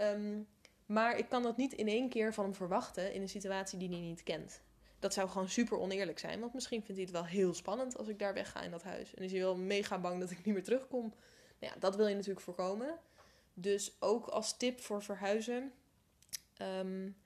Um, 0.00 0.46
maar 0.86 1.18
ik 1.18 1.28
kan 1.28 1.42
dat 1.42 1.56
niet 1.56 1.72
in 1.72 1.88
één 1.88 2.08
keer 2.08 2.34
van 2.34 2.44
hem 2.44 2.54
verwachten 2.54 3.12
in 3.12 3.22
een 3.22 3.28
situatie 3.28 3.78
die 3.78 3.88
hij 3.88 3.98
niet 3.98 4.22
kent. 4.22 4.60
Dat 4.98 5.12
zou 5.12 5.28
gewoon 5.28 5.48
super 5.48 5.78
oneerlijk 5.78 6.18
zijn. 6.18 6.40
Want 6.40 6.54
misschien 6.54 6.82
vindt 6.82 6.94
hij 6.94 7.02
het 7.02 7.10
wel 7.10 7.24
heel 7.24 7.54
spannend 7.54 7.98
als 7.98 8.08
ik 8.08 8.18
daar 8.18 8.34
wegga 8.34 8.62
in 8.62 8.70
dat 8.70 8.82
huis. 8.82 9.14
En 9.14 9.22
is 9.22 9.30
hij 9.30 9.40
wel 9.40 9.56
mega 9.56 9.98
bang 9.98 10.20
dat 10.20 10.30
ik 10.30 10.44
niet 10.44 10.54
meer 10.54 10.64
terugkom. 10.64 11.14
Nou 11.58 11.72
ja, 11.72 11.80
dat 11.80 11.96
wil 11.96 12.06
je 12.06 12.14
natuurlijk 12.14 12.40
voorkomen. 12.40 12.98
Dus 13.54 13.96
ook 14.00 14.26
als 14.26 14.56
tip 14.56 14.80
voor 14.80 15.02
verhuizen. 15.02 15.72
Um, 16.62 17.16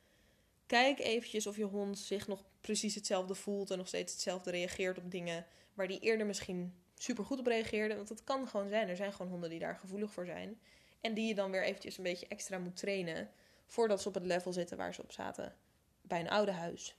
kijk 0.67 0.99
eventjes 0.99 1.47
of 1.47 1.57
je 1.57 1.65
hond 1.65 1.99
zich 1.99 2.27
nog 2.27 2.45
precies 2.61 2.95
hetzelfde 2.95 3.35
voelt. 3.35 3.71
En 3.71 3.79
nog 3.79 3.89
steeds 3.89 4.13
hetzelfde 4.13 4.51
reageert 4.51 4.99
op 4.99 5.11
dingen 5.11 5.47
waar 5.75 5.89
die 5.89 6.01
eerder 6.01 6.27
misschien 6.27 6.75
super 6.95 7.25
goed 7.25 7.39
op 7.39 7.47
reageerde. 7.47 7.97
Want 7.97 8.09
dat 8.09 8.25
kan 8.25 8.49
gewoon 8.49 8.69
zijn. 8.69 8.89
Er 8.89 8.97
zijn 8.97 9.13
gewoon 9.13 9.31
honden 9.31 9.51
die 9.51 9.59
daar 9.59 9.77
gevoelig 9.77 10.13
voor 10.13 10.27
zijn. 10.27 10.61
En 11.01 11.15
die 11.15 11.29
je 11.29 11.35
dan 11.35 11.51
weer 11.51 11.65
eventjes 11.65 11.97
een 11.97 12.05
beetje 12.05 12.29
extra 12.29 12.59
moet 12.59 12.77
trainen. 12.77 13.31
Voordat 13.67 14.03
ze 14.03 14.09
op 14.09 14.15
het 14.15 14.25
level 14.25 14.53
zitten 14.53 14.77
waar 14.77 14.95
ze 14.95 15.03
op 15.03 15.13
zaten 15.13 15.57
bij 16.03 16.21
een 16.21 16.31
oude 16.31 16.53
huis. 16.53 16.97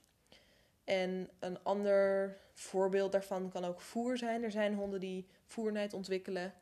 En 0.84 1.30
een 1.38 1.62
ander 1.62 2.36
voorbeeld 2.52 3.12
daarvan 3.12 3.50
kan 3.50 3.64
ook 3.64 3.80
voer 3.80 4.18
zijn. 4.18 4.42
Er 4.42 4.50
zijn 4.50 4.74
honden 4.74 5.00
die 5.00 5.26
voernijd 5.46 5.92
ontwikkelen 5.92 6.54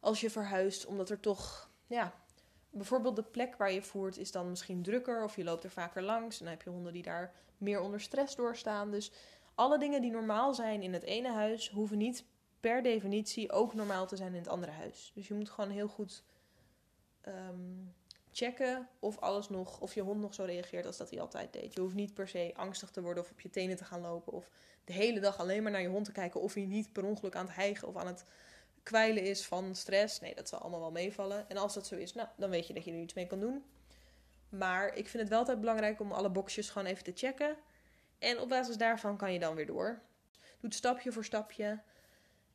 als 0.00 0.20
je 0.20 0.30
verhuist, 0.30 0.86
omdat 0.86 1.10
er 1.10 1.20
toch, 1.20 1.70
ja, 1.86 2.14
bijvoorbeeld 2.70 3.16
de 3.16 3.22
plek 3.22 3.56
waar 3.56 3.72
je 3.72 3.82
voert 3.82 4.18
is 4.18 4.32
dan 4.32 4.50
misschien 4.50 4.82
drukker 4.82 5.24
of 5.24 5.36
je 5.36 5.44
loopt 5.44 5.64
er 5.64 5.70
vaker 5.70 6.02
langs. 6.02 6.38
En 6.38 6.44
dan 6.44 6.54
heb 6.54 6.62
je 6.62 6.70
honden 6.70 6.92
die 6.92 7.02
daar 7.02 7.32
meer 7.58 7.80
onder 7.80 8.00
stress 8.00 8.36
doorstaan. 8.36 8.90
Dus 8.90 9.12
alle 9.54 9.78
dingen 9.78 10.00
die 10.00 10.10
normaal 10.10 10.54
zijn 10.54 10.82
in 10.82 10.92
het 10.92 11.02
ene 11.02 11.32
huis 11.32 11.70
hoeven 11.70 11.98
niet 11.98 12.24
per 12.60 12.82
definitie 12.82 13.52
ook 13.52 13.74
normaal 13.74 14.06
te 14.06 14.16
zijn 14.16 14.32
in 14.32 14.38
het 14.38 14.48
andere 14.48 14.72
huis. 14.72 15.12
Dus 15.14 15.28
je 15.28 15.34
moet 15.34 15.50
gewoon 15.50 15.70
heel 15.70 15.88
goed 15.88 16.24
um, 17.28 17.94
checken 18.32 18.88
of 18.98 19.18
alles 19.18 19.48
nog, 19.48 19.80
of 19.80 19.94
je 19.94 20.00
hond 20.00 20.20
nog 20.20 20.34
zo 20.34 20.44
reageert 20.44 20.86
als 20.86 20.96
dat 20.96 21.10
hij 21.10 21.20
altijd 21.20 21.52
deed. 21.52 21.74
Je 21.74 21.80
hoeft 21.80 21.94
niet 21.94 22.14
per 22.14 22.28
se 22.28 22.52
angstig 22.56 22.90
te 22.90 23.02
worden 23.02 23.22
of 23.22 23.30
op 23.30 23.40
je 23.40 23.50
tenen 23.50 23.76
te 23.76 23.84
gaan 23.84 24.00
lopen 24.00 24.32
of 24.32 24.48
de 24.84 24.92
hele 24.92 25.20
dag 25.20 25.38
alleen 25.38 25.62
maar 25.62 25.72
naar 25.72 25.80
je 25.80 25.88
hond 25.88 26.04
te 26.04 26.12
kijken 26.12 26.40
of 26.40 26.54
hij 26.54 26.64
niet 26.64 26.92
per 26.92 27.04
ongeluk 27.04 27.34
aan 27.34 27.46
het 27.46 27.54
hijgen 27.54 27.88
of 27.88 27.96
aan 27.96 28.06
het 28.06 28.24
kwijlen 28.82 29.22
is 29.22 29.46
van 29.46 29.74
stress. 29.74 30.20
Nee, 30.20 30.34
dat 30.34 30.48
zal 30.48 30.58
allemaal 30.58 30.80
wel 30.80 30.90
meevallen. 30.90 31.48
En 31.48 31.56
als 31.56 31.74
dat 31.74 31.86
zo 31.86 31.94
is, 31.94 32.14
nou, 32.14 32.28
dan 32.36 32.50
weet 32.50 32.66
je 32.66 32.74
dat 32.74 32.84
je 32.84 32.92
er 32.92 33.00
iets 33.00 33.14
mee 33.14 33.26
kan 33.26 33.40
doen. 33.40 33.64
Maar 34.48 34.94
ik 34.94 35.08
vind 35.08 35.22
het 35.22 35.28
wel 35.28 35.38
altijd 35.38 35.60
belangrijk 35.60 36.00
om 36.00 36.12
alle 36.12 36.30
boxjes 36.30 36.70
gewoon 36.70 36.88
even 36.88 37.04
te 37.04 37.12
checken. 37.14 37.56
En 38.18 38.38
op 38.38 38.48
basis 38.48 38.76
daarvan 38.76 39.16
kan 39.16 39.32
je 39.32 39.38
dan 39.38 39.54
weer 39.54 39.66
door. 39.66 40.00
Doe 40.30 40.70
het 40.70 40.74
stapje 40.74 41.12
voor 41.12 41.24
stapje. 41.24 41.80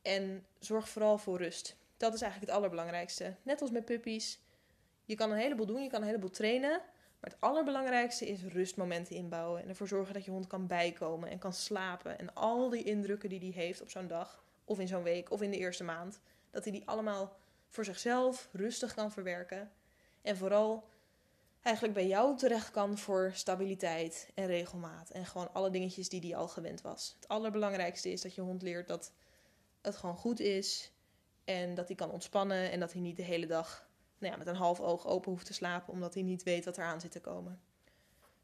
En 0.02 0.46
zorg 0.58 0.88
vooral 0.88 1.18
voor 1.18 1.38
rust. 1.38 1.76
Dat 1.96 2.14
is 2.14 2.20
eigenlijk 2.20 2.50
het 2.50 2.60
allerbelangrijkste. 2.60 3.34
Net 3.42 3.60
als 3.60 3.70
met 3.70 3.84
puppies 3.84 4.38
je 5.06 5.14
kan 5.14 5.30
een 5.30 5.38
heleboel 5.38 5.66
doen, 5.66 5.82
je 5.82 5.88
kan 5.88 6.00
een 6.00 6.06
heleboel 6.06 6.30
trainen. 6.30 6.80
Maar 7.20 7.30
het 7.30 7.40
allerbelangrijkste 7.40 8.26
is 8.26 8.42
rustmomenten 8.42 9.16
inbouwen. 9.16 9.62
En 9.62 9.68
ervoor 9.68 9.88
zorgen 9.88 10.14
dat 10.14 10.24
je 10.24 10.30
hond 10.30 10.46
kan 10.46 10.66
bijkomen 10.66 11.28
en 11.28 11.38
kan 11.38 11.52
slapen. 11.52 12.18
En 12.18 12.34
al 12.34 12.68
die 12.68 12.82
indrukken 12.82 13.28
die 13.28 13.40
hij 13.40 13.62
heeft 13.62 13.82
op 13.82 13.90
zo'n 13.90 14.06
dag, 14.06 14.44
of 14.64 14.78
in 14.78 14.88
zo'n 14.88 15.02
week, 15.02 15.30
of 15.30 15.42
in 15.42 15.50
de 15.50 15.56
eerste 15.56 15.84
maand. 15.84 16.20
Dat 16.50 16.64
hij 16.64 16.72
die 16.72 16.88
allemaal 16.88 17.36
voor 17.68 17.84
zichzelf 17.84 18.48
rustig 18.52 18.94
kan 18.94 19.12
verwerken. 19.12 19.70
En 20.22 20.36
vooral 20.36 20.88
eigenlijk 21.62 21.96
bij 21.96 22.06
jou 22.06 22.36
terecht 22.36 22.70
kan 22.70 22.98
voor 22.98 23.30
stabiliteit 23.34 24.30
en 24.34 24.46
regelmaat. 24.46 25.10
En 25.10 25.26
gewoon 25.26 25.52
alle 25.52 25.70
dingetjes 25.70 26.08
die 26.08 26.20
hij 26.20 26.36
al 26.36 26.48
gewend 26.48 26.80
was. 26.80 27.14
Het 27.20 27.28
allerbelangrijkste 27.28 28.12
is 28.12 28.20
dat 28.20 28.34
je 28.34 28.40
hond 28.40 28.62
leert 28.62 28.88
dat 28.88 29.12
het 29.80 29.96
gewoon 29.96 30.16
goed 30.16 30.40
is. 30.40 30.92
En 31.44 31.74
dat 31.74 31.86
hij 31.86 31.96
kan 31.96 32.10
ontspannen 32.10 32.70
en 32.70 32.80
dat 32.80 32.92
hij 32.92 33.00
niet 33.00 33.16
de 33.16 33.22
hele 33.22 33.46
dag 33.46 33.85
nou 34.18 34.32
ja, 34.32 34.38
met 34.38 34.46
een 34.46 34.54
half 34.54 34.80
oog 34.80 35.06
open 35.06 35.30
hoeft 35.30 35.46
te 35.46 35.52
slapen, 35.52 35.92
omdat 35.92 36.14
hij 36.14 36.22
niet 36.22 36.42
weet 36.42 36.64
wat 36.64 36.76
er 36.76 36.84
aan 36.84 37.00
zit 37.00 37.10
te 37.10 37.20
komen. 37.20 37.60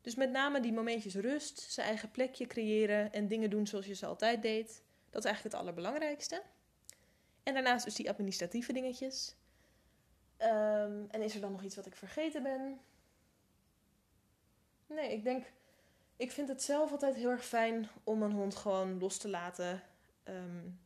Dus 0.01 0.15
met 0.15 0.31
name 0.31 0.61
die 0.61 0.73
momentjes 0.73 1.15
rust, 1.15 1.61
zijn 1.61 1.87
eigen 1.87 2.11
plekje 2.11 2.47
creëren 2.47 3.13
en 3.13 3.29
dingen 3.29 3.51
doen 3.51 3.67
zoals 3.67 3.87
je 3.87 3.95
ze 3.95 4.07
altijd 4.07 4.43
deed. 4.43 4.83
Dat 5.11 5.25
is 5.25 5.31
eigenlijk 5.31 5.55
het 5.55 5.65
allerbelangrijkste. 5.65 6.43
En 7.43 7.55
daarnaast 7.55 7.85
dus 7.85 7.95
die 7.95 8.11
administratieve 8.11 8.73
dingetjes. 8.73 9.35
Um, 10.39 11.07
en 11.11 11.23
is 11.23 11.35
er 11.35 11.41
dan 11.41 11.53
nog 11.53 11.63
iets 11.63 11.77
wat 11.77 11.87
ik 11.87 11.97
vergeten 11.97 12.43
ben? 12.43 12.81
Nee, 14.87 15.13
ik 15.13 15.25
denk. 15.25 15.53
Ik 16.17 16.33
vind 16.33 16.49
het 16.49 16.63
zelf 16.63 16.91
altijd 16.91 17.15
heel 17.15 17.31
erg 17.31 17.45
fijn 17.45 17.89
om 18.05 18.23
een 18.23 18.33
hond 18.33 18.55
gewoon 18.55 18.99
los 18.99 19.19
te 19.19 19.29
laten. 19.29 19.83
Um, 20.25 20.81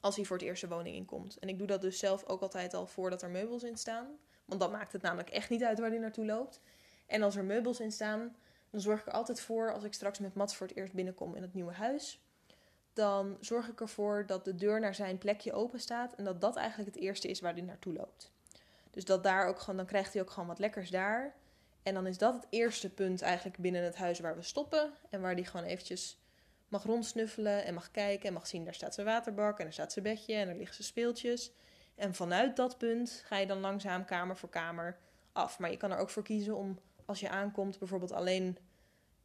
als 0.00 0.16
hij 0.16 0.24
voor 0.24 0.36
het 0.36 0.46
eerste 0.46 0.68
woning 0.68 0.96
inkomt. 0.96 1.38
En 1.38 1.48
ik 1.48 1.58
doe 1.58 1.66
dat 1.66 1.80
dus 1.80 1.98
zelf 1.98 2.24
ook 2.24 2.40
altijd 2.40 2.74
al 2.74 2.86
voordat 2.86 3.22
er 3.22 3.30
meubels 3.30 3.62
in 3.62 3.76
staan. 3.76 4.06
Want 4.44 4.60
dan 4.60 4.70
maakt 4.70 4.92
het 4.92 5.02
namelijk 5.02 5.30
echt 5.30 5.50
niet 5.50 5.62
uit 5.62 5.78
waar 5.78 5.90
hij 5.90 5.98
naartoe 5.98 6.26
loopt. 6.26 6.60
En 7.06 7.22
als 7.22 7.36
er 7.36 7.44
meubels 7.44 7.80
in 7.80 7.92
staan, 7.92 8.36
dan 8.70 8.80
zorg 8.80 9.00
ik 9.00 9.06
er 9.06 9.12
altijd 9.12 9.40
voor, 9.40 9.72
als 9.72 9.84
ik 9.84 9.94
straks 9.94 10.18
met 10.18 10.34
Mats 10.34 10.56
voor 10.56 10.66
het 10.66 10.76
eerst 10.76 10.92
binnenkom 10.92 11.34
in 11.34 11.42
het 11.42 11.54
nieuwe 11.54 11.72
huis, 11.72 12.20
dan 12.92 13.36
zorg 13.40 13.68
ik 13.68 13.80
ervoor 13.80 14.26
dat 14.26 14.44
de 14.44 14.54
deur 14.54 14.80
naar 14.80 14.94
zijn 14.94 15.18
plekje 15.18 15.52
open 15.52 15.80
staat 15.80 16.14
en 16.14 16.24
dat 16.24 16.40
dat 16.40 16.56
eigenlijk 16.56 16.94
het 16.94 17.02
eerste 17.04 17.28
is 17.28 17.40
waar 17.40 17.52
hij 17.52 17.62
naartoe 17.62 17.92
loopt. 17.92 18.32
Dus 18.90 19.04
dat 19.04 19.22
daar 19.22 19.46
ook 19.46 19.58
gewoon, 19.58 19.76
dan 19.76 19.86
krijgt 19.86 20.12
hij 20.12 20.22
ook 20.22 20.30
gewoon 20.30 20.48
wat 20.48 20.58
lekkers 20.58 20.90
daar. 20.90 21.34
En 21.82 21.94
dan 21.94 22.06
is 22.06 22.18
dat 22.18 22.34
het 22.34 22.46
eerste 22.50 22.90
punt 22.90 23.22
eigenlijk 23.22 23.58
binnen 23.58 23.82
het 23.82 23.96
huis 23.96 24.20
waar 24.20 24.36
we 24.36 24.42
stoppen. 24.42 24.92
En 25.10 25.20
waar 25.20 25.34
hij 25.34 25.44
gewoon 25.44 25.66
eventjes 25.66 26.19
mag 26.70 26.82
rondsnuffelen 26.82 27.64
en 27.64 27.74
mag 27.74 27.90
kijken 27.90 28.28
en 28.28 28.34
mag 28.34 28.46
zien, 28.46 28.64
daar 28.64 28.74
staat 28.74 28.94
zijn 28.94 29.06
waterbak 29.06 29.58
en 29.58 29.64
daar 29.64 29.72
staat 29.72 29.92
zijn 29.92 30.04
bedje 30.04 30.34
en 30.34 30.48
er 30.48 30.56
liggen 30.56 30.74
zijn 30.74 30.88
speeltjes. 30.88 31.52
En 31.94 32.14
vanuit 32.14 32.56
dat 32.56 32.78
punt 32.78 33.22
ga 33.26 33.36
je 33.36 33.46
dan 33.46 33.60
langzaam 33.60 34.04
kamer 34.04 34.36
voor 34.36 34.48
kamer 34.48 34.98
af. 35.32 35.58
Maar 35.58 35.70
je 35.70 35.76
kan 35.76 35.90
er 35.90 35.98
ook 35.98 36.10
voor 36.10 36.22
kiezen 36.22 36.56
om 36.56 36.78
als 37.04 37.20
je 37.20 37.28
aankomt 37.28 37.78
bijvoorbeeld 37.78 38.12
alleen 38.12 38.58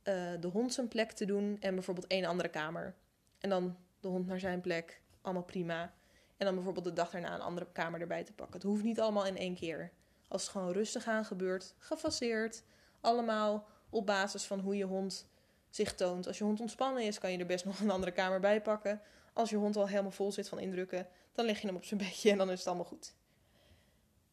uh, 0.04 0.32
de 0.40 0.48
hond 0.48 0.74
zijn 0.74 0.88
plek 0.88 1.12
te 1.12 1.26
doen 1.26 1.58
en 1.60 1.74
bijvoorbeeld 1.74 2.08
één 2.08 2.26
andere 2.26 2.50
kamer. 2.50 2.96
En 3.40 3.50
dan 3.50 3.78
de 4.00 4.08
hond 4.08 4.28
naar 4.28 4.40
zijn 4.40 4.62
plek, 4.62 5.02
allemaal 5.22 5.44
prima. 5.44 5.94
En 6.38 6.46
dan 6.46 6.56
bijvoorbeeld 6.56 6.86
de 6.86 6.94
dag 6.94 7.12
daarna 7.12 7.34
een 7.34 7.42
andere 7.42 7.68
kamer 7.72 8.02
erbij 8.02 8.24
te 8.24 8.34
pakken. 8.34 8.56
Het 8.56 8.64
hoeft 8.64 8.84
niet 8.84 9.00
allemaal 9.00 9.26
in 9.26 9.38
één 9.38 9.56
keer. 9.56 9.92
Als 10.28 10.42
het 10.42 10.52
gewoon 10.52 10.72
rustig 10.72 11.08
aan 11.08 11.26
gebeurt, 11.26 11.76
gefaseerd, 11.78 12.64
allemaal 13.02 13.68
op 13.90 14.06
basis 14.06 14.44
van 14.44 14.60
hoe 14.60 14.78
je 14.78 14.86
hond 14.86 15.28
zich 15.76 15.96
toont. 15.96 16.28
Als 16.28 16.38
je 16.38 16.44
hond 16.44 16.60
ontspannen 16.60 17.04
is, 17.04 17.20
kan 17.20 17.32
je 17.32 17.38
er 17.38 17.46
best 17.46 17.66
nog 17.66 17.80
een 17.80 17.90
andere 17.90 18.12
kamer 18.12 18.40
bij 18.40 18.62
pakken. 18.62 19.02
Als 19.34 19.50
je 19.50 19.56
hond 19.56 19.76
al 19.76 19.88
helemaal 19.88 20.12
vol 20.12 20.32
zit 20.32 20.50
van 20.50 20.60
indrukken, 20.60 21.08
dan 21.34 21.46
leg 21.46 21.62
je 21.62 21.68
hem 21.68 21.76
op 21.76 21.86
zijn 21.86 22.00
bedje 22.10 22.32
en 22.32 22.38
dan 22.38 22.52
is 22.52 22.60
het 22.60 22.68
allemaal 22.68 22.86
goed. 22.86 23.14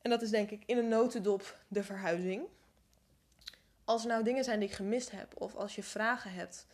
En 0.03 0.11
dat 0.11 0.23
is 0.23 0.31
denk 0.31 0.51
ik 0.51 0.63
in 0.67 0.79
een 0.79 0.89
notendop 0.89 1.59
de 1.69 1.83
verhuizing. 1.83 2.43
Als 3.85 4.03
er 4.03 4.09
nou 4.09 4.25
dingen 4.25 4.45
zijn 4.45 4.61
die 4.61 4.69
ik 4.69 4.75
gemist 4.75 5.11
heb, 5.11 5.41
of 5.41 5.55
als 5.55 5.75
je 5.75 5.83
vragen 5.83 6.33
hebt, 6.33 6.67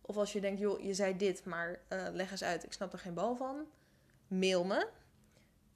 of 0.00 0.16
als 0.16 0.32
je 0.32 0.40
denkt, 0.40 0.60
joh, 0.60 0.80
je 0.80 0.94
zei 0.94 1.16
dit, 1.16 1.44
maar 1.44 1.80
uh, 1.88 2.06
leg 2.12 2.30
eens 2.30 2.42
uit, 2.42 2.64
ik 2.64 2.72
snap 2.72 2.92
er 2.92 2.98
geen 2.98 3.14
bal 3.14 3.36
van, 3.36 3.66
mail 4.26 4.64
me. 4.64 4.88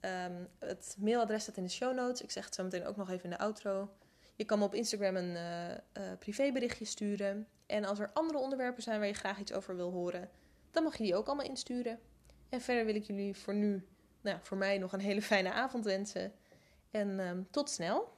Um, 0.01 0.47
het 0.59 0.95
mailadres 0.99 1.41
staat 1.41 1.57
in 1.57 1.63
de 1.63 1.69
show 1.69 1.95
notes. 1.95 2.21
Ik 2.21 2.31
zeg 2.31 2.45
het 2.45 2.55
zo 2.55 2.63
meteen 2.63 2.85
ook 2.85 2.95
nog 2.95 3.09
even 3.09 3.23
in 3.23 3.29
de 3.29 3.37
outro. 3.37 3.89
Je 4.41 4.47
kan 4.47 4.59
me 4.59 4.65
op 4.65 4.75
Instagram 4.75 5.15
een 5.15 5.35
uh, 5.35 5.69
uh, 5.69 5.77
privéberichtje 6.19 6.85
sturen. 6.85 7.47
En 7.65 7.85
als 7.85 7.99
er 7.99 8.11
andere 8.13 8.39
onderwerpen 8.39 8.83
zijn 8.83 8.99
waar 8.99 9.07
je 9.07 9.13
graag 9.13 9.39
iets 9.39 9.53
over 9.53 9.75
wil 9.75 9.91
horen, 9.91 10.29
dan 10.71 10.83
mag 10.83 10.97
je 10.97 11.03
die 11.03 11.15
ook 11.15 11.27
allemaal 11.27 11.45
insturen. 11.45 11.99
En 12.49 12.61
verder 12.61 12.85
wil 12.85 12.95
ik 12.95 13.03
jullie 13.03 13.35
voor 13.35 13.53
nu, 13.53 13.87
nou, 14.21 14.37
voor 14.41 14.57
mij 14.57 14.77
nog 14.77 14.93
een 14.93 14.99
hele 14.99 15.21
fijne 15.21 15.51
avond 15.51 15.85
wensen. 15.85 16.33
En 16.91 17.19
um, 17.19 17.47
tot 17.51 17.69
snel. 17.69 18.13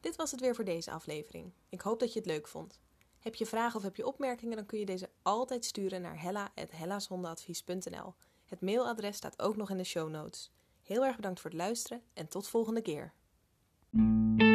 Dit 0.00 0.16
was 0.16 0.30
het 0.30 0.40
weer 0.40 0.54
voor 0.54 0.64
deze 0.64 0.90
aflevering. 0.90 1.52
Ik 1.68 1.80
hoop 1.80 2.00
dat 2.00 2.12
je 2.12 2.18
het 2.18 2.28
leuk 2.28 2.48
vond. 2.48 2.80
Heb 3.18 3.34
je 3.34 3.46
vragen 3.46 3.76
of 3.76 3.82
heb 3.82 3.96
je 3.96 4.06
opmerkingen, 4.06 4.56
dan 4.56 4.66
kun 4.66 4.78
je 4.78 4.86
deze 4.86 5.10
altijd 5.22 5.64
sturen 5.64 6.02
naar 6.02 6.20
hella.hellashondenadvies.nl. 6.20 8.14
Het 8.44 8.60
mailadres 8.60 9.16
staat 9.16 9.42
ook 9.42 9.56
nog 9.56 9.70
in 9.70 9.76
de 9.76 9.84
show 9.84 10.10
notes. 10.10 10.50
Heel 10.82 11.04
erg 11.04 11.16
bedankt 11.16 11.40
voor 11.40 11.50
het 11.50 11.58
luisteren 11.58 12.02
en 12.14 12.28
tot 12.28 12.48
volgende 12.48 12.82
keer. 12.82 13.12
Thank 13.94 14.42
you. 14.42 14.51